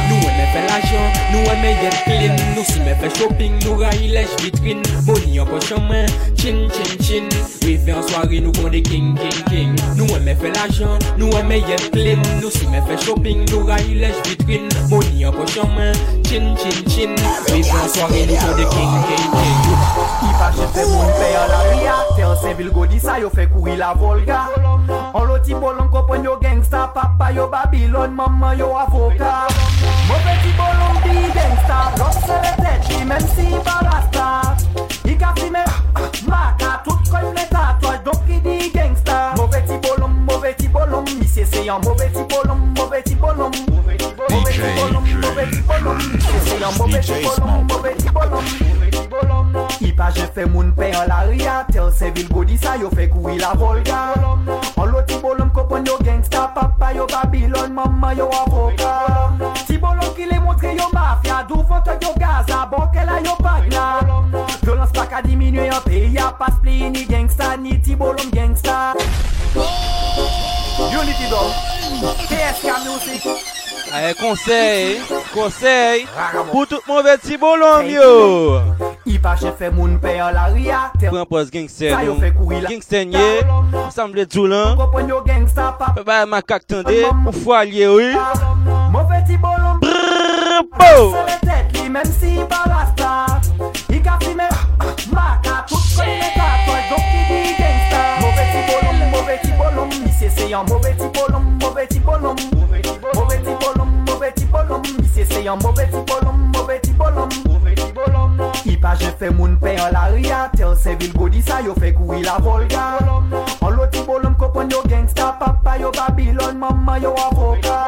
Nou 0.07 0.23
eme 0.23 0.45
fe 0.53 0.63
la 0.69 0.79
jan 0.87 1.07
Nou 1.33 1.43
eme 1.55 1.73
yet 1.83 1.97
clean. 2.05 2.37
Nou 2.55 2.65
si 2.67 2.81
me 2.85 2.95
fe 3.01 3.11
shopping 3.19 3.57
Nou 3.65 3.81
rayi 3.81 4.13
lej 4.13 4.31
vitrin 4.43 4.83
Moni 5.07 5.39
yon 5.39 5.49
po 5.51 5.59
chaman 5.67 6.07
Chin 6.39 6.67
chin 6.71 6.93
chin. 7.03 7.31
We 7.65 7.77
fe 7.83 7.95
an 7.97 8.05
soare 8.11 8.41
Nou 8.43 8.55
konde 8.59 8.83
king 8.87 9.15
king 9.19 9.41
king. 9.51 9.75
Nou 9.99 10.09
eme 10.19 10.37
fe 10.39 10.53
la 10.55 10.69
jan 10.71 10.99
Nou 11.21 11.33
eme 11.41 11.63
yet 11.65 11.89
clean. 11.95 12.23
Nou 12.43 12.53
si 12.55 12.69
me 12.71 12.83
fe 12.87 12.99
shopping 13.03 13.47
Nou 13.51 13.67
rayi 13.71 13.99
lej 14.03 14.15
vitrin 14.29 14.71
Moni 14.91 15.25
yon 15.25 15.35
po 15.35 15.47
chaman 15.51 15.86
Chin, 16.25 16.57
chin, 16.57 16.85
chin. 16.89 17.15
Mi 17.53 17.61
en 17.61 17.89
soare 17.89 18.27
li 18.27 18.37
to 18.37 18.51
de 18.59 18.67
king, 18.75 18.95
king, 19.09 19.29
king. 19.35 19.85
Ki 20.21 20.31
pa 20.39 20.51
jete 20.57 20.87
moun 20.91 21.13
pe 21.19 21.35
an 21.43 21.49
la 21.53 21.61
ria? 21.71 21.97
Te 22.17 22.23
an 22.23 22.37
sevil 22.43 22.71
godi 22.71 22.99
sa 23.01 23.19
yo 23.19 23.31
fe 23.31 23.47
kouri 23.53 23.77
la 23.77 23.95
volga. 23.95 24.47
An 25.15 25.27
loti 25.27 25.55
bolon 25.55 25.89
kopon 25.91 26.25
yo 26.25 26.37
gangsta 26.39 26.93
Papa 26.95 27.33
yo 27.33 27.49
Babylon, 27.49 28.15
maman 28.15 28.59
yo 28.59 28.77
avoka 28.77 29.49
Mou 30.09 30.19
peti 30.23 30.53
bolon 30.59 31.01
bi 31.03 31.33
gangsta 31.35 31.79
Lop 31.99 32.13
se 32.13 32.37
le 32.45 32.53
tet 32.63 32.89
li 32.91 33.05
men 33.05 33.25
si 33.35 33.47
barasta 33.67 34.55
I 35.05 35.17
ka 35.17 35.33
fi 35.37 35.51
men 35.51 35.67
maka 36.29 36.83
Tout 36.85 37.11
kon 37.11 37.33
le 37.35 37.47
tatouaj 37.51 38.03
donk 38.05 38.23
ki 38.29 38.41
di 38.45 38.71
gangsta. 38.71 39.33
Mou 39.37 39.49
peti 39.49 39.79
bolon, 39.83 40.15
mou 40.29 40.39
peti 40.43 40.69
bolon 40.69 41.05
Misye 41.19 41.47
se 41.47 41.65
yon 41.67 41.83
mou 41.83 41.99
peti 41.99 42.26
Bolon, 46.57 46.73
mouve 46.79 47.01
ti 47.01 47.13
bolon 47.23 47.65
mouve 47.69 47.95
ti 47.99 48.09
bolon, 48.09 48.45
ti 48.89 49.93
bolon 49.93 50.07
la 50.17 50.27
fè 50.33 50.45
moun 50.49 50.71
pe 50.73 50.89
an 50.97 51.07
la 51.09 51.19
ria. 51.29 51.67
Tel 51.69 51.91
se 51.93 52.11
vil 52.11 52.29
godi 52.33 52.57
sa 52.57 52.77
yo 52.81 52.89
fè 52.89 53.09
koui 53.13 53.37
la 53.39 53.53
volga. 53.53 54.15
An 54.17 54.89
lo 54.89 55.03
ti 55.05 55.19
bolom 55.21 55.51
kopon 55.53 55.85
yo 55.85 55.99
gangsta. 56.01 56.47
Papa 56.55 56.95
yo 56.95 57.05
Babylon, 57.07 57.75
mama 57.75 58.15
yo 58.15 58.31
avoka 58.33 58.95
Ti 59.67 59.77
bolom 59.77 60.15
ki 60.17 60.31
le 60.31 60.41
montre 60.41 60.73
yo 60.73 60.89
mafia. 60.95 61.45
Dou 61.49 61.63
fote 61.69 61.99
yo 62.01 62.15
Gaza, 62.17 62.65
bonke 62.71 63.05
la 63.05 63.21
yo 63.21 63.37
bagna. 63.43 64.01
Violence 64.63 64.93
pa 64.93 65.05
ka 65.07 65.21
diminue 65.21 65.69
an 65.69 65.83
pe 65.85 66.09
Ya 66.09 66.33
pas 66.39 66.57
pli 66.63 66.89
ni 66.89 67.05
gangsta, 67.05 67.57
ni 67.57 67.79
ti 67.81 67.95
bolom 67.97 68.31
gangsta. 68.33 68.95
Unity 70.89 71.29
dog 71.29 71.53
TSK 72.29 72.73
Music 72.85 73.56
Aye 73.97 74.13
konsey, 74.13 75.01
konsey, 75.33 76.05
pou 76.51 76.67
tout 76.69 76.83
mouve 76.87 77.15
ti 77.23 77.39
bolon 77.41 77.87
yo. 77.89 78.61
Ipa 79.09 79.33
chefe 79.41 79.71
moun 79.73 79.95
pe 80.03 80.19
yo 80.19 80.27
la 80.35 80.51
ria. 80.53 80.81
Pren 81.01 81.25
pos 81.31 81.49
gangster 81.49 82.03
yo, 82.05 82.17
gangster 82.67 83.07
nye, 83.09 83.23
samble 83.95 84.27
djoulan. 84.29 84.77
Pe 85.97 86.05
baye 86.05 86.27
makak 86.29 86.67
tende, 86.69 86.99
ou 87.09 87.33
fwa 87.39 87.63
liye 87.65 87.89
yo. 87.89 88.27
Mouve 88.93 89.23
ti 89.25 89.41
bolon, 89.41 89.81
brrrr, 89.81 90.69
pou. 90.77 91.17
Se 91.17 91.25
le 91.31 91.39
tet 91.47 91.81
li 91.81 91.89
menm 91.89 92.13
si 92.19 92.35
pa 92.53 92.67
rasta. 92.69 93.15
I 93.89 94.03
ka 94.05 94.19
fi 94.21 94.37
menm, 94.37 94.61
maka 95.17 95.63
tout 95.73 95.89
kon 95.97 96.13
le 96.13 96.29
katoy, 96.37 96.85
donk 96.93 97.09
ki 97.15 97.25
di 97.33 97.57
gangster. 97.63 98.13
Mouve 98.21 98.45
ti 98.53 98.69
bolon, 98.69 99.03
mouve 99.17 99.41
ti 99.41 99.57
bolon, 99.57 99.99
misye 100.05 100.29
se 100.37 100.53
yon 100.53 100.69
mouve 100.69 100.93
ti 101.01 101.09
bolon, 101.17 101.49
mouve 101.65 101.89
ti 101.89 102.05
bolon. 102.05 102.56
yon 105.47 105.59
mouve 105.63 105.87
ti 105.91 106.01
bolom, 106.07 106.39
mouve 106.55 106.81
ti 106.83 106.93
bolom 106.93 107.29
Mouve 107.47 107.75
ti 107.75 107.93
bolom. 107.95 108.37
Nan 108.37 108.79
pa 108.83 108.95
jen 108.99 109.13
fe 109.19 109.31
moun 109.31 109.57
pe 109.63 109.77
yon 109.77 109.93
la 109.95 110.07
ria 110.11 110.41
Tel 110.57 110.75
se 110.77 110.97
vil 110.99 111.13
godi 111.15 111.43
sa 111.43 111.61
yo 111.63 111.75
fe 111.79 111.93
koui 111.95 112.23
la 112.25 112.39
volga. 112.43 112.87
An 113.63 113.77
lo 113.77 113.87
ti 113.93 114.03
bolom 114.07 114.35
kopon 114.41 114.71
yo 114.71 114.83
gangsta 114.91 115.33
Papa 115.39 115.77
yo 115.79 115.93
Babylon, 115.95 116.59
mama 116.59 116.99
yo 116.99 117.15
avoka. 117.27 117.79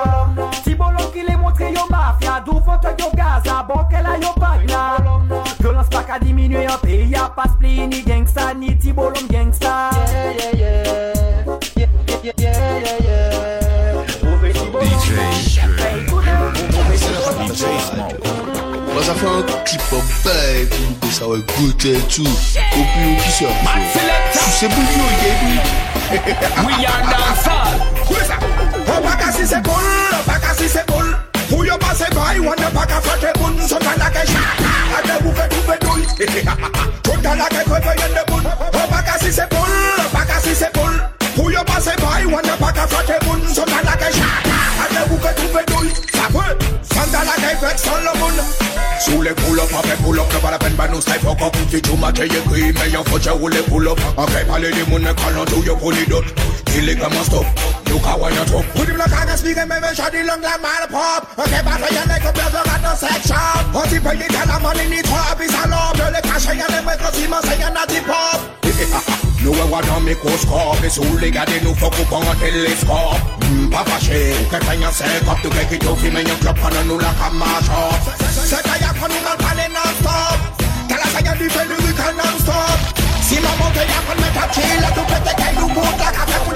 Ti 0.63 0.75
bolom 0.75 1.11
ki 1.13 1.27
le 1.29 1.37
montre 1.37 1.73
yo 1.75 1.87
mafia 1.91 2.41
Dou 2.47 2.63
fote 2.65 2.95
yo 2.99 3.11
gaza, 3.17 3.63
bonke 3.69 4.03
la 4.07 4.17
yo 4.23 4.33
bagna. 4.39 4.85
Violans 5.59 5.91
pa 5.91 6.05
ka 6.07 6.19
diminue 6.23 6.63
yon 6.65 6.79
pe 6.83 7.03
Ya 7.11 7.29
pas 7.35 7.51
pli 7.59 7.87
ni 7.87 8.03
gangsta, 8.03 8.53
ni 8.55 8.77
ti 8.79 8.93
bolom 8.93 9.27
gangsta. 9.29 9.91
Yeah, 10.13 10.33
Yeah, 10.39 10.53
yeah, 10.55 11.13
yeah 11.77 11.89
Yeah, 12.23 12.35
yeah, 12.39 12.79
yeah, 12.85 12.99
yeah. 13.03 13.68
Mwen 18.89 19.05
sa 19.07 19.15
fè 19.15 19.27
an 19.27 19.43
klip 19.67 19.93
an 19.95 20.05
bay 20.23 20.67
pou 20.71 20.83
nou 20.85 20.97
pe 21.03 21.09
sa 21.15 21.25
wè 21.31 21.39
gote 21.51 21.93
tou 22.07 22.27
Ou 22.27 22.85
pi 22.93 23.03
ou 23.09 23.17
ki 23.25 23.31
se 23.35 23.45
an 23.49 23.59
fè 23.95 24.05
Sou 24.37 24.51
se 24.61 24.67
bou 24.71 24.87
yo 24.95 25.07
ye 25.25 25.33
bi 25.43 25.55
We 26.63 26.75
are 26.87 27.03
dansal 27.11 27.75
O 28.87 29.01
baka 29.03 29.29
si 29.35 29.45
se 29.51 29.59
bol, 29.67 29.91
o 30.15 30.23
baka 30.29 30.55
si 30.61 30.69
se 30.71 30.83
bol 30.87 31.09
Ou 31.51 31.61
yo 31.67 31.77
pa 31.83 31.93
se 31.99 32.07
bay, 32.15 32.39
wane 32.39 32.69
baka 32.75 33.03
fate 33.03 33.31
bun 33.41 33.55
Sotan 33.67 33.97
la 33.99 34.09
ke 34.15 34.23
chaka, 34.31 34.73
ate 35.01 35.15
wou 35.25 35.35
fe 35.35 35.45
tou 35.55 35.63
fe 35.67 35.77
dul 35.83 36.03
Sotan 37.03 37.35
la 37.43 37.47
ke 37.51 37.61
kwe 37.67 37.79
fe 37.87 37.93
yende 38.05 38.23
bun 38.31 38.45
O 38.47 38.89
baka 38.95 39.19
si 39.25 39.31
se 39.35 39.47
bol, 39.51 39.79
o 39.99 40.11
baka 40.15 40.37
si 40.47 40.55
se 40.55 40.71
bol 40.79 41.18
Pou 41.39 41.53
yo 41.55 41.63
pase 41.63 41.95
bay, 42.03 42.27
wan 42.27 42.43
yo 42.43 42.57
paka 42.59 42.85
fate 42.91 43.15
bun 43.23 43.39
Sotan 43.47 43.85
la 43.87 43.95
ke 43.95 44.11
shaka, 44.11 44.57
ade 44.83 45.03
buke 45.07 45.31
tupe 45.39 45.63
dul 45.71 45.87
Sakwe, 46.11 46.47
santa 46.83 47.23
la 47.29 47.37
ke 47.39 47.53
vex 47.63 47.85
son 47.87 48.03
lo 48.03 48.15
mun 48.19 48.41
Sous 48.99 49.23
les 49.23 49.31
pull 49.31 49.61
up, 49.61 49.71
après 49.79 49.95
pull 50.03 50.19
up, 50.19 50.27
ne 50.35 50.39
pas 50.41 50.51
la 50.51 50.59
peine, 50.59 50.75
bah 50.75 50.89
nous 50.91 51.01
style 51.01 51.21
fuck 51.21 51.41
up. 51.41 51.57
Si 51.71 51.81
tu 51.81 51.97
m'as 51.97 52.11
taillé 52.11 52.43
gris, 52.49 52.73
mais 52.73 52.91
y'en 52.91 53.05
faut 53.05 53.21
ou 53.41 53.47
les 53.47 53.63
pull 53.63 53.87
up. 53.87 54.01
Après 54.19 54.45
parler 54.45 54.73
des 54.73 54.83
mounes, 54.91 55.09
quand 55.17 55.41
on 55.41 55.45
tout 55.45 55.63
yo 55.63 55.77
pour 55.77 55.93
les 55.93 56.05
d'autres 56.07 56.35
Il 56.77 56.89
est 56.89 56.97
comment 56.97 57.23
stop, 57.23 57.47
you 57.87 58.01
can 58.01 58.19
wine 58.19 58.37
up. 58.37 58.65
Put 58.75 58.89
him 58.89 58.97
like 58.99 59.13
I 59.13 59.25
can 59.25 59.37
speak 59.37 59.57
and 59.57 59.69
maybe 59.69 59.95
shot 59.95 60.11
the 60.11 60.27
long 60.27 60.43
like 60.43 60.61
my 60.61 60.87
pop. 60.91 61.39
Okay, 61.39 61.63
but 61.63 61.79
for 61.79 61.95
your 61.95 62.07
neck, 62.09 62.27
up 62.27 62.35
there, 62.35 62.51
got 62.51 62.83
no 62.83 62.95
sex 62.97 63.29
shop. 63.29 63.71
On 63.73 63.87
t'y 63.87 64.01
paye, 64.01 64.27
t'as 64.29 64.47
la 64.47 64.59
money, 64.59 64.89
ni 64.91 65.03
trop, 65.03 65.17
puis 65.39 65.47
ça 65.47 65.69
l'homme 65.69 66.03
Le 66.13 66.21
cash, 66.21 66.47
y'en 66.47 66.77
a 66.77 66.83
mettre, 66.83 67.15
si 67.15 67.29
m'en 67.29 67.41
c'est 67.41 67.61
y'en 67.61 67.75
a 67.81 67.87
des 67.87 68.01
pop 68.01 69.25
Nous, 69.41 69.53
on 69.53 69.67
voit 69.67 69.83
dans 69.83 70.01
microscope. 70.01 70.83
Et 70.85 70.91
sous 70.91 71.17
les 71.19 71.31
gars, 71.31 71.45
nous 71.63 71.75
faut 71.75 71.91
qu'on 71.91 72.05
prend 72.05 72.23
un 72.23 72.35
télescope 72.37 73.19
Hmm, 73.43 73.69
Pas 73.71 73.85
fâché, 73.87 74.35
quelqu'un 74.51 74.75
y'en 74.75 74.93
sait 74.93 75.05
Comme 75.25 75.37
tout 75.43 75.49
quelqu'un 75.51 75.67
qui 75.71 75.79
t'offre, 75.79 76.05
mais 76.13 76.23
y'en 76.23 76.35
club, 76.37 76.57
pendant 76.61 76.85
nous 76.85 76.99
la 76.99 77.13
camage 77.21 77.71
C'est 78.45 78.63
ta 78.63 78.77
y'a 78.79 78.89
qu'on 78.99 79.09
nous 79.09 79.23
mal 79.25 79.37
parler 79.39 79.69
non-stop. 79.73 80.41
T'as 80.89 80.97
la 80.97 81.05
saga 81.11 81.33
du 81.35 81.49
fait 81.49 81.67
du 81.67 81.75
week-end 81.87 82.15
non-stop. 82.17 82.79
Si 83.23 83.35
ma 83.37 83.49
monte 83.63 83.77
y'a 83.77 84.03
qu'on 84.07 84.21
met 84.21 84.39
à 84.39 84.53
chill 84.53 84.85
Tout 84.95 85.07
pété 85.07 85.35
qu'elle 85.37 85.55
nous 85.61 85.69
monte 85.69 85.99
la 85.99 86.11
café 86.13 86.39
pour 86.45 86.55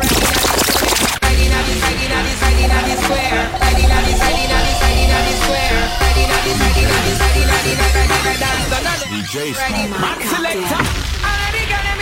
DJ 9.10 9.54
Smoke. 9.54 10.24
Selector. 10.28 10.82
Taxi 10.82 10.90
fare, 10.92 10.92
me 10.92 10.98
dem, 10.98 10.98
me 10.98 11.00
dem, 11.00 11.00
taxi 11.00 11.00
fare, 11.02 11.02
me. 11.02 11.22
All 11.22 11.40
of 11.42 11.52
the 11.52 11.62
gyal 11.68 11.82
dem, 11.82 11.96
me 11.98 11.98
dem 11.98 11.98
on 11.98 11.98
ta- 11.98 11.98
taxi 11.98 11.98
fare, 11.98 11.98
me 11.98 11.98
dem, 11.98 11.98
me 11.98 12.01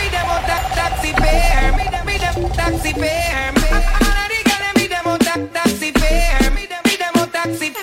taxi. 7.41 7.73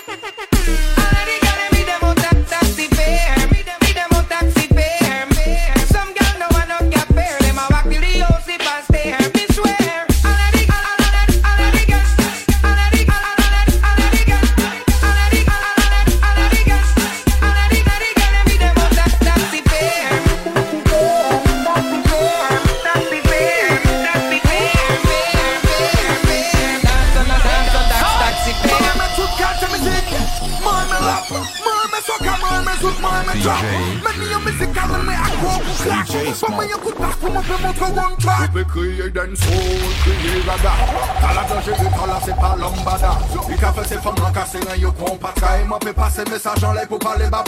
Kriye 38.79 39.09
den 39.09 39.35
soul, 39.35 39.91
kriye 40.03 40.39
rada 40.47 40.73
Talata 41.21 41.61
jezi 41.65 41.89
tala 41.97 42.19
se 42.25 42.33
pa 42.41 42.55
lambada. 42.55 43.11
I 43.53 43.57
ka 43.57 43.71
fe 43.73 43.83
se 43.83 43.97
fam 44.03 44.15
lan 44.21 44.33
kase 44.33 44.59
nan 44.65 44.79
yo 44.79 44.91
kon 44.91 45.17
patra 45.17 45.59
E 45.59 45.63
mwen 45.67 45.79
pe 45.79 45.93
pase 45.93 46.23
mesaj 46.29 46.63
an 46.63 46.75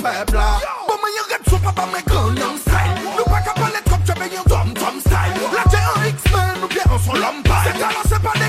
pepla 0.04 0.48
Bon 0.88 0.98
men 1.02 1.12
yon 1.16 1.26
red 1.32 1.44
sou 1.50 1.60
pa 1.64 1.72
pa 1.72 1.86
men 1.94 2.04
Gangnam 2.12 2.58
style 2.58 3.02
yon 4.34 4.46
tom 4.48 4.74
tom 4.74 5.00
style. 5.00 5.40
La 5.56 5.64
te 5.72 5.78
an 5.78 6.06
X-Men 6.16 6.68
bien 6.70 7.00
son 7.06 8.41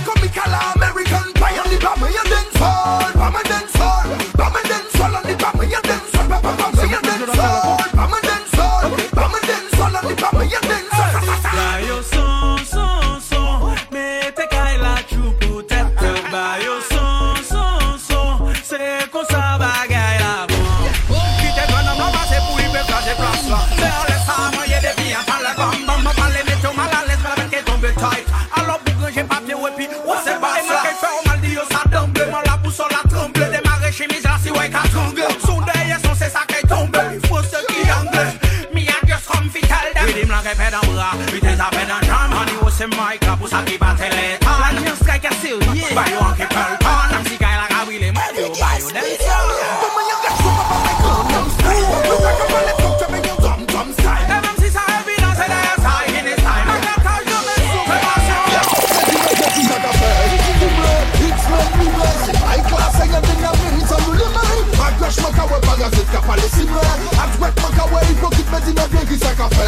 pale 66.32 66.48
si 66.48 66.64
mre 66.64 66.80
Ak 67.20 67.30
jwet 67.36 67.56
man 67.62 67.72
ka 67.76 67.84
we 67.92 68.00
hipokit 68.08 68.48
me 68.52 68.58
di 68.64 68.72
me 68.72 68.84
vye 68.92 69.02
ki 69.08 69.16
sa 69.20 69.32
ka 69.36 69.48
fe. 69.52 69.66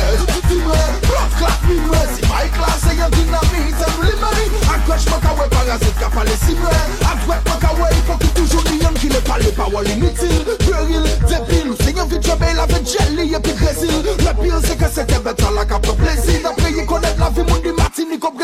Di 0.48 0.56
mre, 0.64 0.80
blot 1.06 1.36
klap 1.38 1.60
mi 1.68 1.76
mre 1.84 2.00
Si 2.14 2.22
may 2.28 2.46
e 2.46 2.52
klap 2.56 2.78
se 2.80 2.96
yon 2.96 3.10
dinami 3.16 3.60
Hitem 3.68 3.96
li 4.04 4.14
meri 4.22 4.46
Ak 4.72 4.80
gwech 4.86 5.06
man 5.10 5.20
ka 5.24 5.32
we 5.38 5.48
parazit 5.52 5.96
ka 6.00 6.08
pale 6.14 6.36
si 6.44 6.56
mre 6.60 6.80
Ak 7.10 7.18
jwet 7.26 7.50
man 7.50 7.60
ka 7.64 7.72
we 7.80 7.90
hipokit 7.96 8.34
toujou 8.38 8.64
ni 8.70 8.80
yon 8.82 8.96
ki 9.00 9.12
le 9.12 9.20
pale 9.28 9.52
Pawol 9.58 9.90
inutil, 9.96 10.44
peril, 10.64 11.08
debil 11.28 11.74
Se 11.82 11.92
yon 11.92 12.08
vi 12.08 12.22
djebe 12.24 12.54
la 12.56 12.66
ve 12.72 12.80
jeli 12.84 13.28
epi 13.34 13.56
gresil 13.60 14.00
Le 14.24 14.36
pil 14.40 14.56
se 14.64 14.78
ke 14.80 14.88
se 14.88 15.04
te 15.10 15.20
betan 15.20 15.58
la 15.58 15.68
ka 15.68 15.80
pe 15.84 15.92
plezil. 16.00 16.43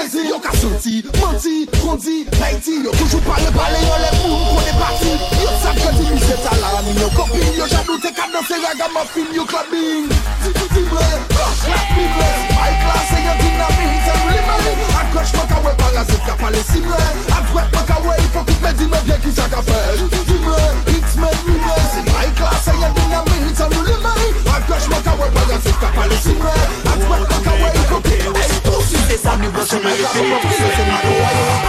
dezi 0.00 0.28
Yo 0.28 0.38
ka 0.40 0.52
senti, 0.52 1.04
manti, 1.20 1.66
kondi, 1.80 2.26
naiti 2.40 2.84
Yo 2.84 2.90
toujou 2.92 3.20
pale 3.20 3.50
pale, 3.52 3.78
yo 3.84 3.96
le 4.02 4.10
moun 4.22 4.44
konen 4.54 4.76
pati 4.80 5.12
Yo 5.42 5.50
sa 5.62 5.72
kredi 5.76 6.04
mi 6.12 6.20
se 6.20 6.36
talan 6.44 6.86
Yo 7.00 7.08
kopi, 7.16 7.40
yo 7.58 7.66
janoute 7.66 8.10
ka 8.16 8.26
danse 8.32 8.56
raga 8.64 8.88
ma 8.94 9.04
film 9.12 9.32
Yo 9.34 9.44
klabing, 9.44 10.08
di 10.42 10.50
di 10.52 10.66
di 10.74 10.82
bre 10.88 11.08
La 11.68 11.80
pi 11.92 12.04
bre, 12.14 12.30
my 12.56 12.72
class 12.82 13.12
e 13.12 13.18
yon 13.26 13.36
dinami 13.40 13.84
Hitem 13.92 14.20
li 14.30 14.40
mali, 14.48 14.72
akroch 15.00 15.32
mwen 15.36 15.48
ka 15.52 15.58
we 15.64 15.72
parazit 15.80 16.22
Ka 16.26 16.34
pale 16.40 16.62
si 16.70 16.80
bre, 16.80 17.02
adwet 17.36 17.68
mwen 17.74 17.86
ka 17.86 17.98
we 18.04 18.14
Ifo 18.24 18.40
kout 18.46 18.60
me 18.64 18.72
di 18.78 18.86
me 18.86 18.98
bie 19.06 19.16
ki 19.24 19.32
sa 19.36 19.48
ka 19.52 19.60
fe 19.62 19.80
Di 20.00 20.06
di 20.08 20.20
di 20.28 20.38
bre, 20.44 20.60
hits 20.88 21.16
me 21.20 21.30
mi 21.46 21.56
bre 21.60 21.76
Se 21.92 22.00
my 22.08 22.28
class 22.38 22.68
e 22.72 22.76
yon 22.80 22.92
dinami 22.96 23.36
Hitem 23.48 23.76
li 23.84 23.96
mali, 24.04 24.28
akroch 24.56 24.86
mwen 24.88 25.02
ka 25.04 25.12
we 25.20 25.28
parazit 25.36 25.76
Ka 25.80 25.92
pale 25.96 26.16
si 26.24 26.36
bre, 26.40 26.56
se 29.70 29.76
me 29.76 29.90
define 29.90 30.34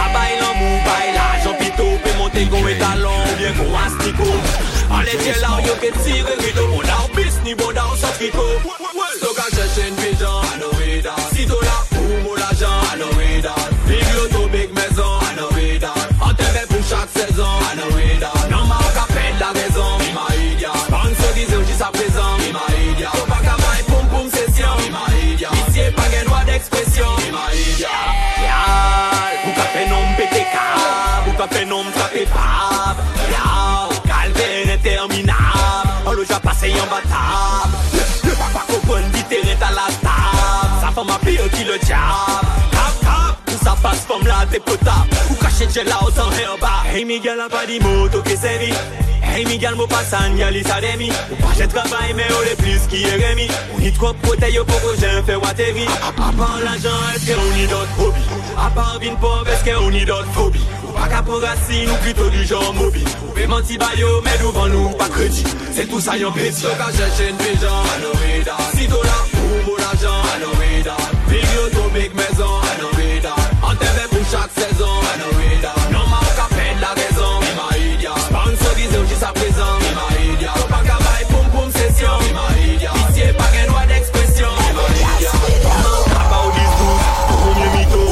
A 0.02 0.08
bailan 0.12 0.54
mou 0.58 0.78
baila 0.86 1.26
Jampito 1.44 1.86
pe 2.02 2.12
monte 2.18 2.48
kon 2.50 2.66
etalon. 2.68 3.22
Ou 3.30 3.36
bien 3.38 3.54
kon 3.54 3.78
astiko 3.84 4.28
Ale 4.90 5.14
tje 5.22 5.38
la 5.40 5.60
yo 5.66 5.78
get 5.80 6.02
tire 6.02 6.34
rido 6.42 6.66
Bon 6.74 6.82
dar 6.82 7.06
ni 7.44 7.54
bon 7.54 7.72
dar 7.72 7.96
sa 7.96 8.10
triko 8.18 8.71
t'es 44.52 44.60
potable 44.60 45.08
Ou 45.30 45.34
cacher 45.34 45.66
de 45.66 45.88
là 45.88 45.98
autant 46.06 46.28
en 46.28 46.58
bas 46.60 46.84
Hey 46.92 47.04
Miguel 47.04 47.38
n'a 47.38 47.48
pas 47.48 47.66
dit 47.66 47.80
moto 47.80 48.20
que 48.22 48.30
c'est 48.30 48.58
vie 48.58 48.74
Hey 49.24 49.46
Miguel 49.46 49.74
m'a 49.74 49.86
pas 49.86 50.04
ça 50.04 50.18
sans 50.18 50.36
y'a 50.36 50.50
l'issa 50.50 50.80
d'émi 50.80 51.10
Ou 51.30 51.36
pas 51.36 51.52
j'ai 51.56 51.66
travail 51.66 52.12
mais 52.14 52.26
on 52.30 52.52
est 52.52 52.56
plus 52.56 52.80
qui 52.88 53.02
est 53.04 53.30
remi 53.30 53.48
On 53.74 53.80
y 53.80 53.92
trop 53.92 54.12
poté 54.12 54.52
yo 54.52 54.64
pour 54.64 54.80
que 54.80 55.00
j'en 55.00 55.24
fais 55.24 55.36
what 55.36 55.58
every 55.58 55.86
A 56.06 56.32
part 56.32 56.58
l'argent 56.62 56.88
est-ce 57.14 57.32
qu'on 57.32 57.56
y 57.56 57.66
d'autres 57.66 58.00
hobbies 58.00 58.28
A 58.58 58.70
part 58.70 58.98
vin 59.00 59.14
pauvre 59.14 59.46
est-ce 59.48 59.64
qu'on 59.64 59.90
y 59.90 60.04
dort 60.04 60.18
d'autres 60.18 60.32
phobies 60.32 60.66
pas 60.94 61.08
qu'à 61.08 61.22
pour 61.22 61.40
racine 61.40 61.90
ou 61.90 61.94
plutôt 62.02 62.28
du 62.28 62.44
genre 62.44 62.74
mobile. 62.74 63.08
Vous 63.20 63.28
pouvez 63.28 63.46
mentir, 63.46 63.78
bayo, 63.78 64.20
mais 64.22 64.36
devant 64.38 64.66
nous 64.66 64.90
pas 64.90 65.08
crédit. 65.08 65.44
C'est 65.72 65.88
tout 65.88 66.00
ça, 66.00 66.18
y'en 66.18 66.30
pétit. 66.30 66.62
Donc, 66.62 66.72
à 66.78 66.92
chercher 66.92 67.30
une 67.30 67.36
pigeon, 67.36 67.68
à 67.68 67.98
nos 68.02 68.12
rédacts. 68.20 68.76
Si 68.76 68.86
tout 68.86 69.02
là, 69.02 69.18
pour 69.32 69.72
mon 69.72 69.82
argent, 69.82 70.20
à 70.34 70.38
nos 70.38 70.52
rédacts. 70.52 71.00
Vigno, 71.28 71.68
ton 71.72 71.90
mec, 71.94 72.14
maison, 72.14 72.44
à 72.44 72.82
nos 72.82 72.91
chaque 74.32 74.50
saison. 74.56 74.94
Manouida, 75.04 75.74
non 75.92 76.06
manque 76.08 76.40
à 76.40 76.48
peine 76.54 76.80
la 76.80 76.92
raison. 76.96 77.32
Imaïdia, 77.52 78.14
sponsorisé 78.16 78.98
jusqu'à 79.08 79.32
présent. 79.34 79.74
Imaïdia, 79.92 80.52
faut 80.56 80.68
pas 80.68 80.82
qu'à 80.88 80.98
bail 81.04 81.24
poum 81.52 81.70
session. 81.70 82.14
Imaïdia, 82.30 82.92
ici 83.10 83.20
pas 83.36 83.50
un 83.62 83.66
droit 83.66 83.86
d'expression. 83.86 84.48
Imaïdia, 84.72 85.32
manque 85.84 86.16
à 86.16 86.24
pas 86.32 86.42
au 86.48 86.52
discours, 86.60 87.00
premier 87.44 87.70
mytho. 87.76 88.04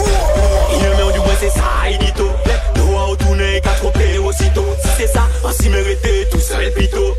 Il 0.75 0.81
met 0.83 1.13
du 1.15 1.21
moins 1.21 1.39
c'est 1.41 1.55
ça, 1.59 1.69
il 1.91 1.99
dit 1.99 2.13
tout. 2.13 2.35
Droit 2.75 3.07
au 3.13 3.17
qu'à 3.17 3.75
tromper 3.81 4.19
aussitôt. 4.19 4.69
Si 4.83 4.89
c'est 4.99 5.07
ça, 5.07 5.27
ainsi 5.49 5.71
mérité, 5.71 6.29
tout 6.31 6.41
seul 6.41 6.71
pito. 6.75 7.10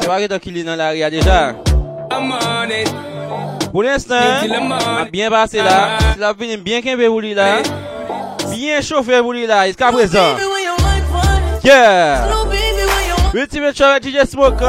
Se 0.00 0.08
wak 0.08 0.22
eto 0.26 0.38
ki 0.42 0.50
li 0.54 0.62
nan 0.64 0.78
la 0.80 0.90
ria 0.94 1.08
deja. 1.12 1.38
Pou 3.72 3.82
l'instant 3.82 4.18
A 4.18 5.04
bien 5.10 5.30
pase 5.30 5.54
la. 5.64 5.98
Se 6.14 6.20
la 6.20 6.32
vini 6.32 6.56
bien 6.56 6.82
kenbe 6.84 7.06
pou 7.08 7.20
li 7.20 7.34
la. 7.34 7.62
Bien 8.50 8.82
chofe 8.82 9.22
pou 9.22 9.32
li 9.32 9.46
la 9.46 9.68
Iska 9.68 9.92
prezan 9.92 10.36
Yeah. 11.62 12.26
Ultimate 13.32 13.76
Chore 13.76 14.00
DJ 14.00 14.26
Smoke 14.26 14.60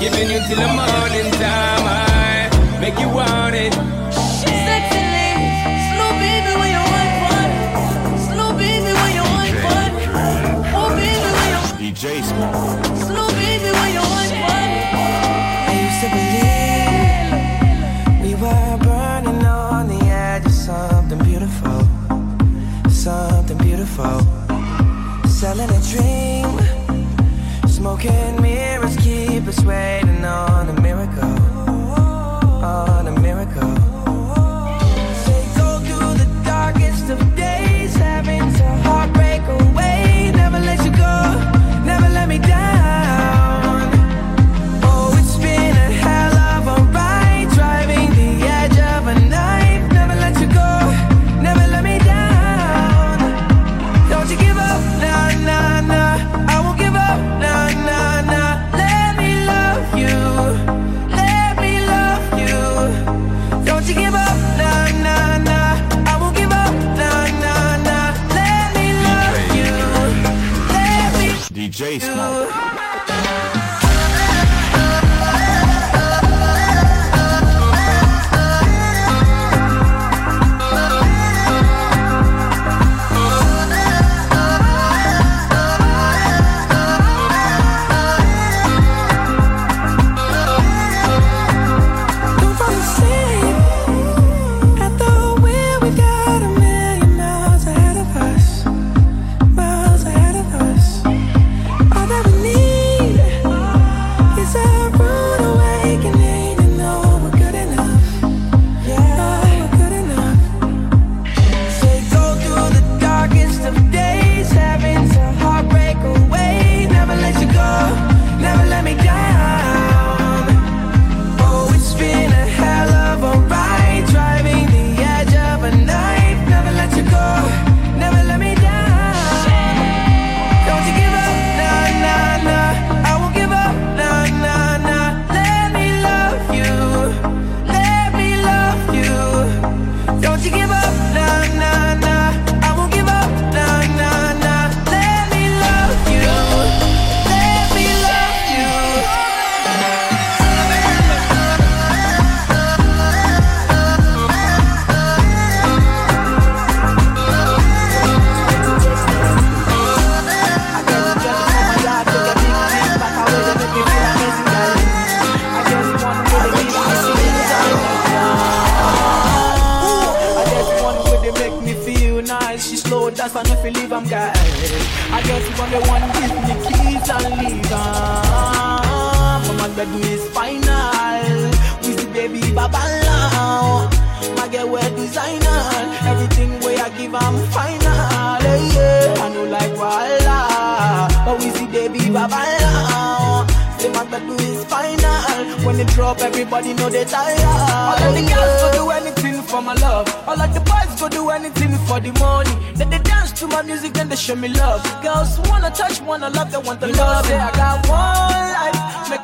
Giving 0.00 0.30
you 0.30 0.38
till 0.46 0.56
the 0.56 0.68
morning 0.68 1.30
time, 1.32 1.84
I 1.84 2.78
make 2.80 2.98
you 3.00 3.08
want 3.08 3.56
it. 3.56 3.72
DJ 11.78 12.22
Small. 12.22 12.78
We 18.22 18.34
were 18.34 18.78
burning 18.82 19.44
on 19.44 19.88
the 19.88 20.00
edge 20.04 20.46
of 20.46 20.52
something 20.52 21.18
beautiful, 21.24 21.80
something 22.88 23.58
beautiful. 23.58 24.20
Selling 25.26 25.70
a 25.70 25.80
dream, 25.90 26.50
smoking 27.66 28.40
mirrors 28.40 28.97
keep 29.38 29.46
us 29.46 29.64
waiting 29.64 30.24
on 30.24 30.68
a 30.68 30.80
miracle. 30.80 31.22
On 32.64 32.97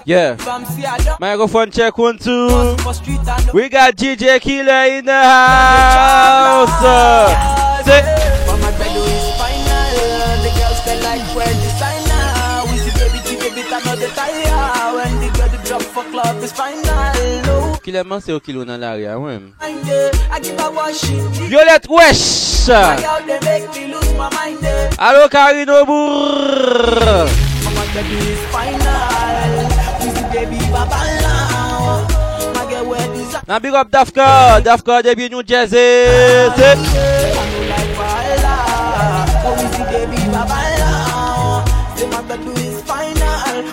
Yeah. 0.07 0.35
them 0.35 0.65
see 0.67 0.85
I 0.85 0.99
don't 0.99 1.19
Microphone 1.21 1.71
check 1.71 1.97
one, 1.97 2.19
two. 2.19 2.77
for 2.79 2.93
street 2.93 3.21
and 3.27 3.51
We 3.53 3.69
got 3.71 3.97
DJ 3.97 4.39
Killer 4.41 4.85
in 4.99 5.05
the 5.07 5.13
house. 5.13 6.69
Uh. 6.85 7.83
Say, 7.85 8.03
For 8.47 8.57
my 8.59 8.71
bed 8.77 8.97
is 8.97 9.27
final. 9.41 10.43
The 10.45 10.51
girls 10.61 10.81
they 10.85 11.01
like 11.01 11.25
wear 11.35 11.47
designer. 11.47 12.69
We 12.71 12.77
see 12.79 12.93
baby 13.01 13.19
G, 13.25 13.37
baby, 13.41 13.63
I 13.73 13.81
know 13.85 13.97
they 13.97 14.09
tire. 14.13 14.95
When 14.95 15.21
the 15.21 15.29
girl 15.39 15.49
they 15.49 15.61
drop 15.69 15.83
for 15.83 16.05
club 16.11 16.43
is 16.43 16.53
final. 16.53 16.85
Oh, 17.47 17.79
Killer 17.83 18.05
man, 18.05 18.21
c'est 18.21 18.33
au 18.33 18.37
oh, 18.37 18.41
kilo 18.41 18.65
dans 18.65 18.77
l'arrière, 18.77 19.19
ouais. 19.21 19.39
mind 19.39 19.89
it. 19.89 20.15
I 20.31 20.41
give 20.41 20.59
a 20.61 20.71
worship. 20.71 21.49
Violette 21.49 21.89
Wesh. 21.89 22.69
My 22.69 22.97
girl 23.01 23.27
they 23.27 23.41
make 23.41 23.71
me 23.75 23.93
lose 23.95 24.13
my 24.15 24.29
mind. 24.35 24.59
Allo 24.99 25.29
Karino 25.29 25.85
Bourr. 25.87 27.27
My 27.75 27.87
baby 27.95 28.17
is 28.17 28.39
final. 28.53 29.54
Now. 33.47 33.59
Big 33.59 33.75
up 33.75 33.91
Dafka. 33.91 34.61
Dafka 34.63 35.03
debut 35.03 35.29
New 35.29 35.43
Jersey. 35.43 36.07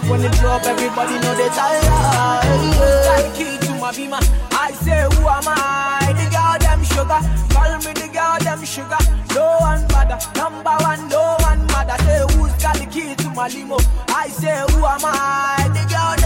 When 0.10 0.22
they 0.22 0.30
drop, 0.40 0.64
everybody 0.66 1.14
know 1.20 1.36
they 1.36 1.48
tired. 1.50 3.34
Key 3.34 3.58
to 3.66 3.72
my 3.80 3.92
beamer. 3.96 4.20
I 4.52 4.72
say, 4.84 5.04
who 5.16 5.28
am 5.28 5.48
I? 5.48 6.12
The 6.12 6.28
girl 6.30 6.58
them 6.60 6.84
sugar. 6.84 7.22
Call 7.54 7.78
me 7.80 7.94
the 7.94 8.08
girl 8.12 8.38
them 8.44 8.64
sugar. 8.66 8.98
No 9.34 9.58
one 9.62 9.88
bother. 9.88 10.20
Number 10.36 10.76
one, 10.84 11.08
no 11.08 11.38
one 11.40 11.66
mother. 11.68 11.98
Say, 12.04 12.22
who's 12.36 12.52
got 12.62 12.76
the 12.76 12.86
key 12.92 13.16
to 13.16 13.30
my 13.30 13.48
limo? 13.48 13.78
I 14.10 14.28
say, 14.28 14.60
who 14.72 14.86
am 14.86 15.00
I? 15.06 15.70
The 15.74 15.84
girl 15.88 16.21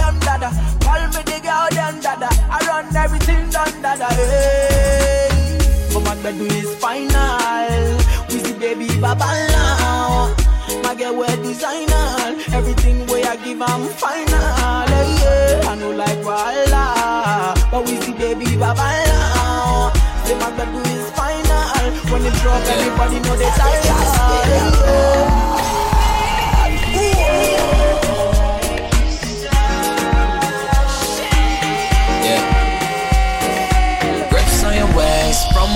dada. 0.46 0.78
Call 0.84 1.02
me 1.08 1.22
the 1.24 1.40
girl 1.42 1.68
them 1.72 2.02
dada. 2.02 2.30
I 2.50 2.60
run 2.68 2.96
everything 2.96 3.50
done 3.50 3.82
dada. 3.82 4.08
Hey. 4.14 5.58
But 5.94 6.04
my 6.04 6.16
bed 6.22 6.42
is 6.42 6.76
final. 6.76 7.98
We 8.30 8.40
see 8.40 8.54
baby 8.60 8.88
baba 9.00 9.26
now. 9.50 10.36
My 10.84 10.96
girl 10.96 11.16
wear 11.18 11.36
designer. 11.38 12.38
Everything 12.54 13.06
way 13.08 13.24
I 13.24 13.36
give 13.38 13.62
I'm 13.62 13.88
final. 13.88 14.86
Hey, 14.88 15.16
yeah. 15.22 15.70
I 15.70 15.76
know 15.76 15.92
like 15.92 16.24
Walla. 16.24 17.56
But 17.72 17.86
we 17.86 17.96
see 18.02 18.14
baby 18.14 18.58
baba 18.58 18.88
now. 19.08 19.94
Say 20.26 20.38
my 20.40 20.52
bed 20.58 20.74
is 20.88 21.10
final. 21.12 21.66
When 22.12 22.24
they 22.24 22.32
drop, 22.42 22.62
everybody 22.64 23.20
know 23.20 23.36
they 23.36 23.50
tired. 23.50 23.86
Grips 23.86 25.65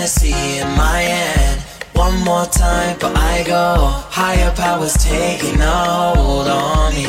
Hennessy 0.00 0.32
in 0.58 0.66
my 0.78 1.02
hand. 1.02 1.60
One 1.92 2.24
more 2.24 2.46
time, 2.46 2.96
but 2.98 3.14
I 3.14 3.44
go. 3.46 3.76
Higher 4.08 4.50
powers 4.52 4.94
taking 4.94 5.60
a 5.60 6.14
hold 6.16 6.48
on 6.48 6.94
me. 6.94 7.04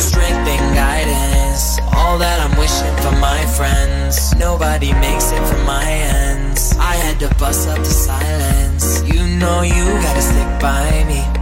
Strength 0.00 0.48
and 0.54 0.74
guidance, 0.74 1.78
all 1.94 2.18
that 2.18 2.40
I'm 2.42 2.58
wishing 2.58 2.96
for 3.04 3.14
my 3.20 3.46
friends. 3.54 4.34
Nobody 4.34 4.92
makes 4.94 5.30
it 5.30 5.46
from 5.46 5.64
my 5.64 5.84
ends. 5.88 6.74
I 6.76 6.96
had 6.96 7.20
to 7.20 7.32
bust 7.36 7.68
up 7.68 7.78
the 7.78 7.84
silence. 7.84 9.04
You 9.06 9.22
know 9.38 9.62
you 9.62 9.84
gotta 10.02 10.22
stick 10.22 10.60
by 10.60 11.04
me. 11.06 11.41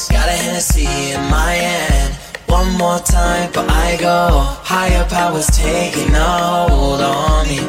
A 0.31 0.33
Hennessy 0.33 1.11
in 1.11 1.19
my 1.29 1.51
hand. 1.51 2.15
One 2.47 2.71
more 2.77 2.99
time, 2.99 3.51
but 3.53 3.69
I 3.69 3.97
go. 3.99 4.39
Higher 4.63 5.03
powers 5.09 5.47
taking 5.47 6.15
a 6.15 6.69
hold 6.69 7.01
on 7.01 7.47
me. 7.49 7.59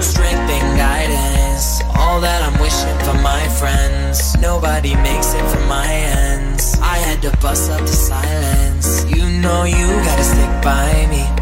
Strength 0.00 0.50
and 0.58 0.78
guidance, 0.78 1.82
all 1.98 2.20
that 2.20 2.40
I'm 2.46 2.56
wishing 2.60 2.98
for 3.04 3.20
my 3.20 3.42
friends. 3.58 4.36
Nobody 4.38 4.94
makes 4.94 5.34
it 5.34 5.44
from 5.50 5.66
my 5.66 5.92
ends. 5.92 6.78
I 6.80 6.98
had 6.98 7.20
to 7.22 7.36
bust 7.38 7.68
up 7.68 7.80
the 7.80 7.88
silence. 7.88 9.04
You 9.10 9.24
know 9.40 9.64
you 9.64 9.86
gotta 10.06 10.22
stick 10.22 10.62
by 10.62 11.08
me. 11.10 11.41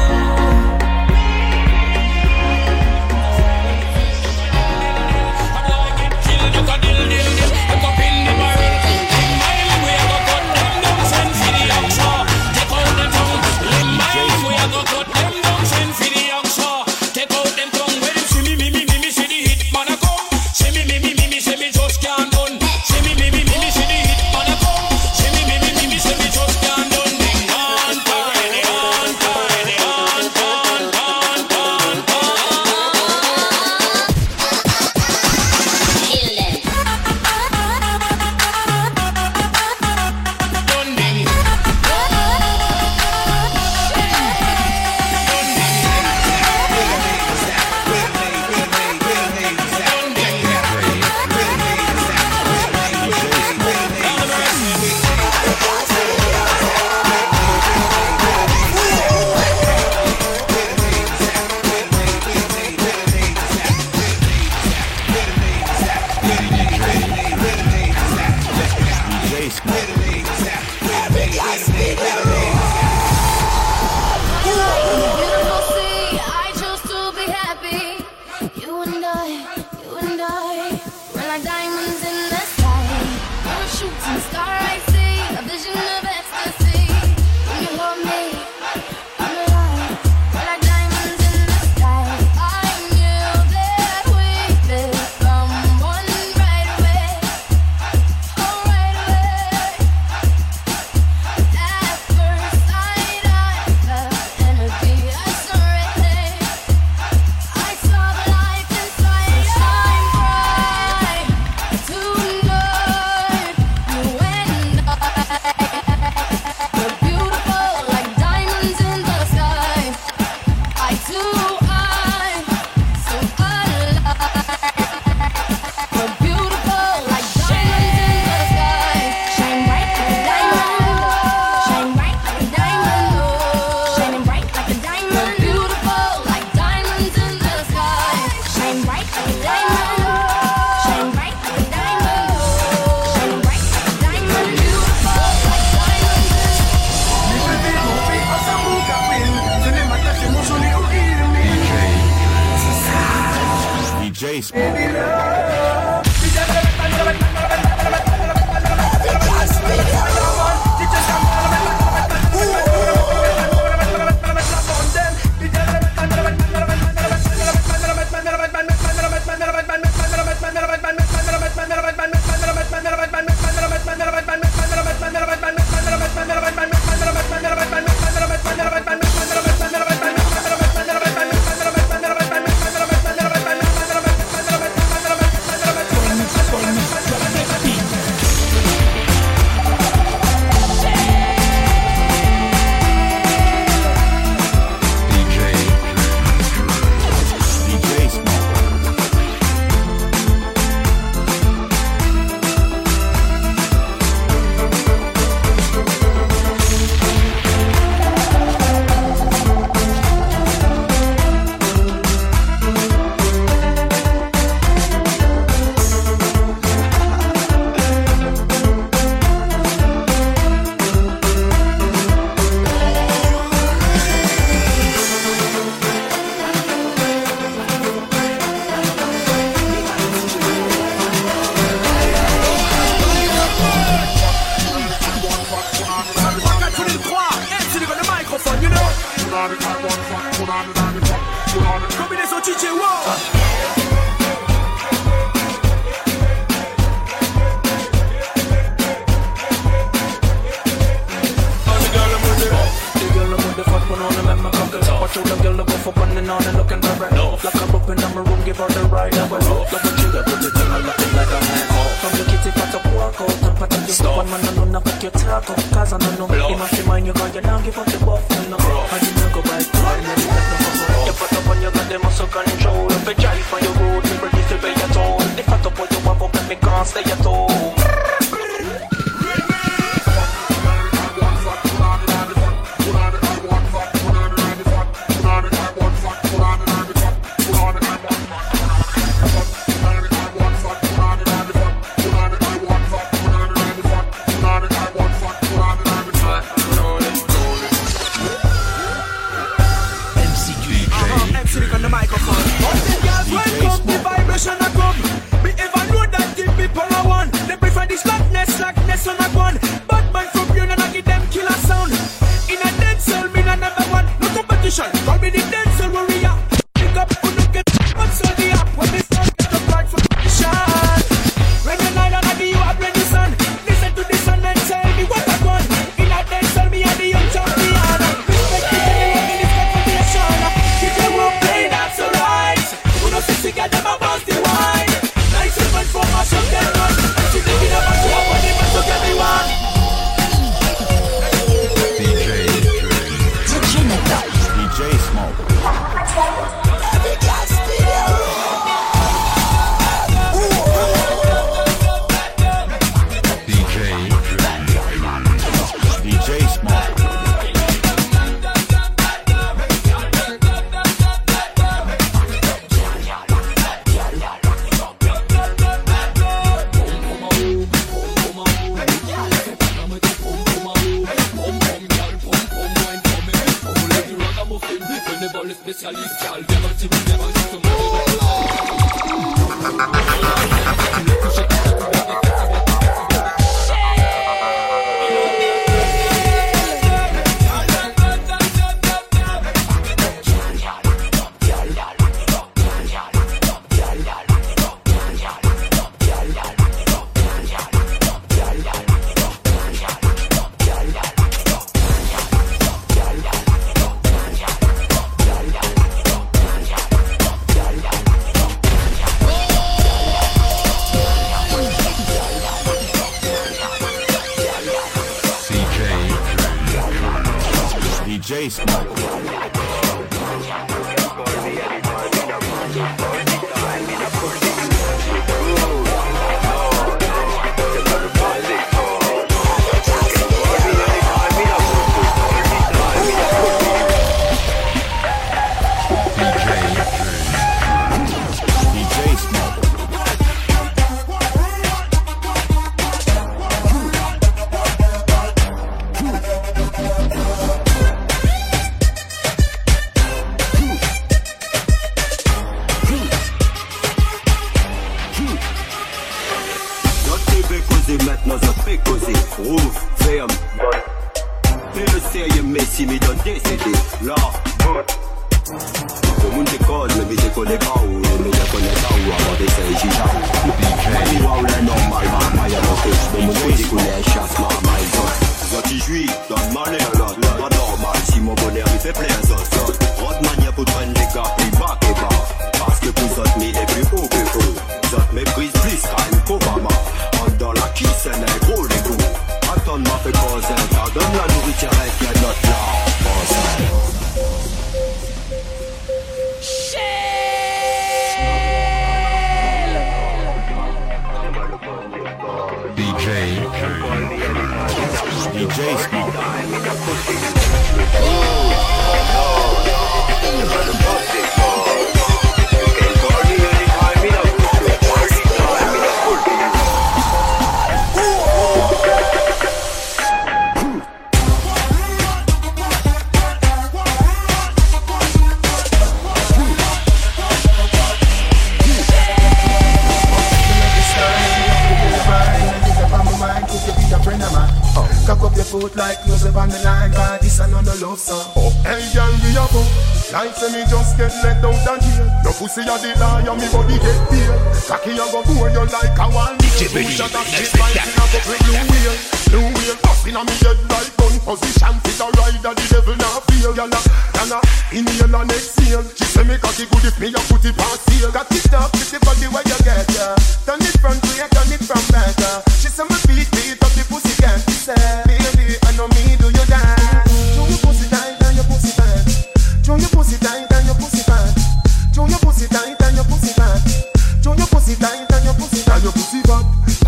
Cock 535.61 535.69
up 535.69 535.69
your 535.69 535.69
foot 535.69 535.77
like 535.77 536.05
Joseph 536.05 536.35
on 536.35 536.49
the 536.49 536.57
line, 536.65 536.91
cause 536.93 537.21
this 537.21 537.39
another 537.39 537.75
love 537.85 537.99
song. 537.99 538.25
Oh, 538.35 538.49
hey, 538.65 538.81
girl, 538.93 539.13
we 539.21 539.29
a 539.37 539.45
go. 539.53 539.61
Like 540.09 540.33
say 540.33 540.49
me 540.49 540.65
just 540.65 540.97
get 540.97 541.13
let 541.21 541.43
out 541.45 541.53
and 541.53 541.81
jail. 541.85 542.07
Your 542.25 542.33
pussy 542.33 542.65
a 542.65 542.75
the 542.81 542.97
liar, 542.97 543.35
me 543.37 543.45
body 543.53 543.77
get 543.77 544.01
pale. 544.09 544.37
Cocky 544.65 544.97
a 544.97 545.05
go 545.05 545.21
bore 545.21 545.53
you 545.53 545.65
like 545.69 545.97
a 546.01 546.05
wall 546.09 546.33
nail. 546.33 546.49
DJ 546.57 546.73
Benny, 546.73 546.89
Two 546.89 546.97
shot 546.97 547.13
of 547.13 547.25
let's 547.29 547.45
straight 547.45 547.61
make 547.61 547.61
vibes 547.61 547.77
that 547.77 547.87
in 547.87 547.93
a 547.93 548.05
couple 548.09 548.37
blue 548.41 548.63
wheel. 548.73 548.95
Blue 549.29 549.47
wheel, 549.53 549.75
bust 549.85 550.07
in 550.09 550.17
a 550.17 550.21
me 550.25 550.35
head 550.41 550.59
like 550.65 550.91
gun 550.97 551.15
position. 551.21 551.75
Fit 551.85 552.01
a 552.01 552.07
rider, 552.09 552.53
the 552.57 552.65
devil 552.65 552.97
now 552.97 553.21
feel. 553.29 553.51
Gyal 553.53 553.69
a, 553.69 553.79
gyal 554.17 554.33
a, 554.33 554.39
inhale 554.73 555.15
and 555.15 555.31
exhale. 555.31 555.85
She 555.93 556.05
say 556.09 556.25
me 556.25 556.35
cocky 556.41 556.65
good 556.73 556.89
if 556.89 556.97
me 556.97 557.13
a 557.13 557.21
put 557.29 557.45
it 557.45 557.53
on 557.53 557.77
seal. 557.85 558.09
Got 558.09 558.33
it 558.33 558.49
up, 558.51 558.73
pretty 558.73 558.97
body 559.05 559.27
where 559.29 559.45
you 559.45 559.59
get 559.61 559.85
ya. 559.93 560.17
Turn 560.43 560.59
it 560.59 560.75
front 560.81 560.99
way, 561.05 561.21
turn 561.29 561.53
it 561.53 561.61
from 561.61 561.83
back. 561.93 562.17
She 562.57 562.67
say 562.67 562.83
me 562.83 562.97
beat, 563.05 563.29
beat 563.31 563.61
up 563.61 563.71
the 563.77 563.83
pussy 563.87 564.15
can't 564.19 564.41
be 564.43 564.57
said. 564.57 565.10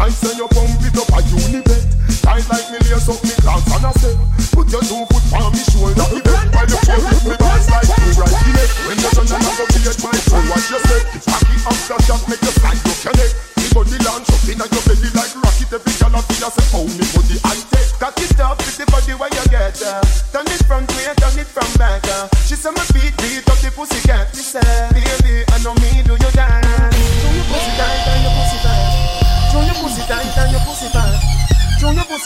Tight 0.03 0.35
and 0.35 0.35
you 0.35 0.47
pump 0.51 0.83
it 0.83 0.99
up 0.99 1.15
a 1.15 1.23
unibet. 1.31 1.79
Tight 2.19 2.43
like 2.51 2.67
me 2.75 2.77
lace 2.91 3.07
up 3.07 3.23
me 3.23 3.31
glance 3.39 3.63
and 3.71 3.87
I 3.87 3.91
say, 4.03 4.11
put 4.51 4.67
your 4.67 4.83
two 4.83 5.07
foot 5.07 5.23
on 5.31 5.55
me 5.55 5.63
shoulder. 5.71 6.03
Event 6.11 6.51
while 6.51 6.67
you 6.67 6.75
play 6.83 6.99
with 6.99 7.23
me 7.23 7.35
dance 7.39 7.71
like 7.71 7.87
two 7.87 8.11
right 8.19 8.35
here. 8.43 8.67
When 8.83 8.99
you 8.99 9.09
turn 9.15 9.31
and 9.31 9.39
I 9.39 9.51
go 9.55 9.63
beat 9.71 9.95
my 10.03 10.11
toe, 10.27 10.43
what 10.51 10.59
you 10.67 10.79
say? 10.91 10.99
Cocky 11.23 11.55
after 11.55 11.99
shot 12.03 12.19
make 12.27 12.43
you 12.43 12.51
slide 12.51 12.83
you 12.83 12.95
connect. 12.99 13.31
Me 13.55 13.65
body 13.71 13.97
launch 14.03 14.27
up 14.27 14.43
inna 14.43 14.67
your 14.67 14.83
belly 14.83 15.09
like 15.15 15.35
rocket. 15.39 15.71
Every 15.71 15.93
gyal 15.95 16.15
a 16.15 16.21
feel 16.27 16.43
a 16.43 16.49
say, 16.51 16.67
oh 16.75 16.83
me 16.83 17.05
body 17.15 17.35
I 17.47 17.55
take. 17.71 17.91
Cock 17.95 18.19
it 18.19 18.39
up 18.43 18.59
with 18.59 18.75
the 18.75 18.85
body 18.91 19.15
where 19.15 19.31
you 19.31 19.45
get. 19.47 19.79
Uh. 19.79 20.03
Turn 20.35 20.47
it 20.51 20.67
front 20.67 20.91
way, 20.99 21.07
turn 21.15 21.39
it 21.39 21.47
from 21.47 21.71
back. 21.79 22.03
Uh. 22.11 22.27
She 22.43 22.59
say 22.59 22.75
my 22.75 22.83
beat 22.91 23.02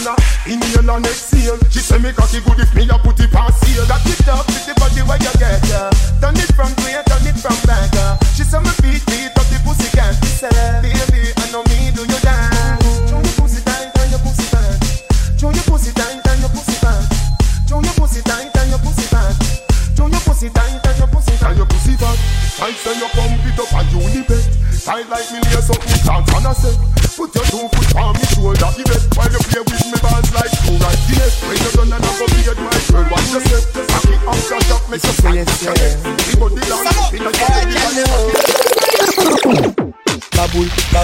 yana, 0.00 0.16
inhale 0.46 0.96
and 0.96 1.06
exhale. 1.06 1.58
She 1.70 1.80
say 1.80 1.98
me 1.98 2.12
cocky 2.12 2.40
good 2.40 2.60
if 2.60 2.74
me 2.74 2.88
a 2.88 2.98
put 2.98 3.20
it 3.20 3.34
on 3.34 3.52
seal. 3.52 3.86
Got 3.86 4.06
it 4.06 4.28
up 4.28 4.49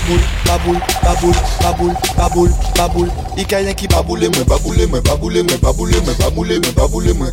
Baboul, 0.07 0.21
baboul, 0.47 0.79
baboul, 1.03 1.35
baboul, 1.61 1.95
baboul, 2.17 2.51
baboul, 2.77 3.09
baboul 3.09 3.09
Ikayen 3.37 3.75
ki 3.75 3.89
baboule 3.89 4.29
mwen, 4.29 4.45
baboule 4.47 4.87
mwen, 4.87 5.03
baboule 5.03 5.43
mwen, 5.43 5.59
baboule 5.59 6.01
mwen, 6.01 6.17
baboule 6.19 6.59
mwen, 6.61 6.75
baboule 6.75 7.13
mwen 7.13 7.33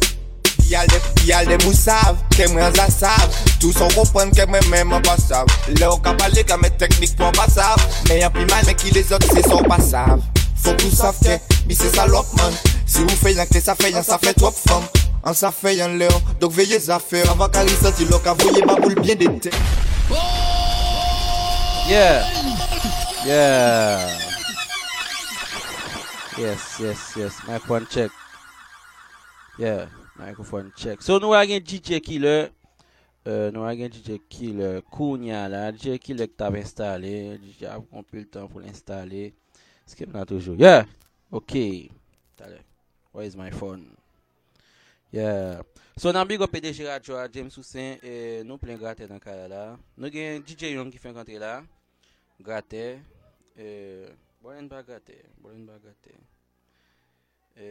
Yal 1.28 1.46
de, 1.46 1.58
mou 1.64 1.74
sav, 1.74 2.18
ke 2.34 2.48
mwen 2.50 2.74
za 2.74 2.88
sav 2.90 3.30
Tout 3.62 3.78
son 3.78 3.94
kompren 3.94 4.34
ke 4.34 4.48
mwen 4.50 4.66
men 4.72 4.90
mwen 4.90 5.06
pa 5.06 5.14
sav 5.22 5.46
Le 5.70 5.86
ou 5.86 6.02
ka 6.02 6.16
pale 6.18 6.42
ka 6.50 6.58
men 6.58 6.74
teknik 6.82 7.14
pou 7.14 7.30
an 7.30 7.38
pa 7.38 7.46
sav 7.46 7.78
Men 8.10 8.24
yon 8.24 8.34
pi 8.34 8.48
mal 8.50 8.66
men 8.66 8.80
ki 8.82 8.96
les 8.98 9.14
ot 9.14 9.30
se 9.30 9.46
son 9.46 9.70
pa 9.70 9.78
sav 9.78 10.26
Faut 10.64 10.74
tout 10.74 10.98
sav 10.98 11.22
ke, 11.22 11.38
mi 11.70 11.78
se 11.78 11.94
salop 11.94 12.34
man 12.42 12.58
Si 12.88 13.06
ou 13.06 13.20
fe 13.22 13.36
yan 13.38 13.54
ke 13.54 13.62
sa 13.62 13.78
fe 13.78 13.94
yan, 13.94 14.02
sa 14.02 14.18
fe 14.18 14.34
trop 14.34 14.58
fam 14.66 14.82
An 15.22 15.38
sa 15.38 15.54
fe 15.54 15.78
yan 15.78 16.00
le 16.02 16.10
ou, 16.10 16.38
dok 16.42 16.58
veye 16.58 16.82
zafer 16.90 17.30
Avan 17.38 17.54
ka 17.54 17.68
risoti 17.70 18.10
lo 18.10 18.18
ka 18.26 18.34
voye 18.42 18.66
baboul 18.66 18.98
bien 19.04 19.22
dete 19.22 19.54
Yeah. 21.86 22.63
Yeah. 23.26 24.20
Yes, 26.38 26.80
yes, 26.82 27.16
yes. 27.16 27.48
Microphone 27.48 27.88
check. 27.88 28.12
Yeah, 29.58 29.88
microphone 30.20 30.74
check. 30.76 31.00
So 31.02 31.20
nou 31.24 31.32
a 31.32 31.46
gen 31.48 31.64
DJ 31.64 32.02
Killer. 32.04 32.50
Uh, 33.24 33.48
nou 33.56 33.64
a 33.64 33.72
gen 33.80 33.94
DJ 33.96 34.18
Killer 34.28 34.82
Kounya 34.92 35.46
la. 35.48 35.70
DJ 35.72 35.96
Killer 36.04 36.28
ki 36.28 36.36
tab 36.36 36.58
installe. 36.60 37.38
DJ 37.40 37.70
ap 37.72 37.86
kompil 37.94 38.26
tan 38.28 38.50
pou 38.52 38.60
l'installe. 38.60 39.30
Skip 39.88 40.12
nan 40.12 40.28
toujou. 40.28 40.60
Yeah. 40.60 40.84
Ok. 41.32 41.56
Tale. 42.36 42.60
Where 43.14 43.24
is 43.24 43.40
my 43.40 43.56
phone? 43.56 43.88
Yeah. 45.16 45.64
So 45.96 46.12
nan 46.12 46.28
big 46.28 46.44
up 46.44 46.52
PDG 46.52 46.90
Radio 46.90 47.22
a 47.24 47.30
James 47.32 47.56
Soussaint. 47.56 48.04
E 48.04 48.44
nou 48.44 48.60
plen 48.60 48.76
grate 48.84 49.08
nan 49.08 49.24
kare 49.24 49.48
la. 49.48 49.66
Nou 49.96 50.12
gen 50.12 50.44
DJ 50.44 50.76
Young 50.76 50.92
ki 50.92 51.00
fin 51.00 51.16
kontre 51.16 51.40
la. 51.40 51.62
Grate. 52.44 53.13
Eh, 53.56 53.64
e, 53.64 54.14
bolen 54.44 54.68
bagate, 54.68 55.18
bolen 55.42 55.66
bagate. 55.70 56.14
E, 57.56 57.68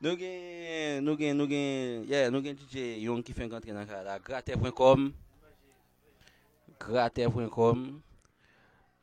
nou 0.00 0.14
gen, 0.16 1.04
nou 1.04 1.18
gen, 1.18 1.36
nou 1.36 1.50
gen, 1.50 2.04
yeah, 2.08 2.28
nou 2.30 2.42
gen 2.44 2.58
DJ 2.58 2.98
Young 3.02 3.24
ki 3.26 3.34
fen 3.36 3.50
kontre 3.50 3.74
nan 3.74 3.88
kala. 3.88 4.20
Grate.com 4.22 5.10
Grater.com 6.78 7.88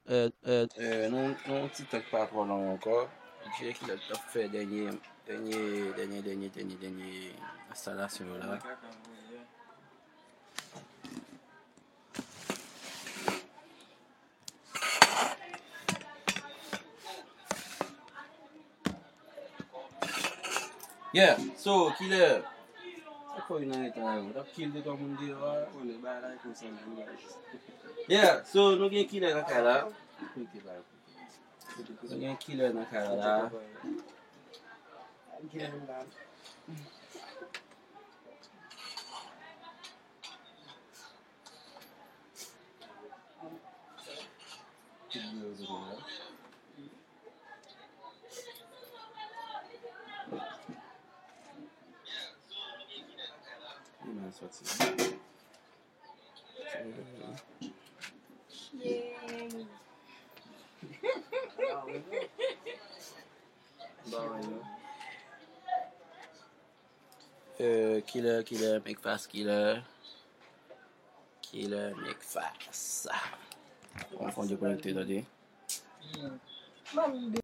Euh, 0.08 0.30
euh, 0.46 0.68
euh, 0.78 1.10
non, 1.10 1.36
non, 1.48 1.68
TikTok 1.74 2.06
pa 2.12 2.28
pou 2.30 2.46
nan 2.46 2.68
ankor. 2.76 3.08
DJ 3.46 3.72
ki 3.74 3.88
la 3.90 3.96
top 4.06 4.28
fe 4.30 4.46
denye, 4.54 4.94
denye, 5.26 5.62
denye, 5.98 6.22
denye, 6.22 6.50
denye, 6.54 6.78
denye, 6.82 7.32
instalasyon 7.74 8.38
la. 8.44 8.60
Di 25.16 25.28
yo 25.28 25.38
a? 25.48 25.64
Yeah, 28.08 28.44
so 28.44 28.76
nou 28.76 28.90
gen 28.92 29.08
killer 29.08 29.32
nan 29.34 29.46
kala. 29.48 29.88
Nou 32.04 32.20
gen 32.20 32.36
killer 32.44 32.74
nan 32.76 32.86
kala 32.92 33.16
la. 33.16 33.34
Yon 45.16 46.25
mal 54.16 54.32
sorti. 54.34 54.64
Euh, 67.62 68.02
killer, 68.02 68.44
killer, 68.44 68.80
McFace, 68.86 69.28
killer. 69.28 69.82
Killer, 71.42 71.94
McFace. 71.96 73.08
On 74.20 74.26
va 74.26 74.32
prendre 74.32 74.50
des 74.50 74.58
connectés, 74.58 74.94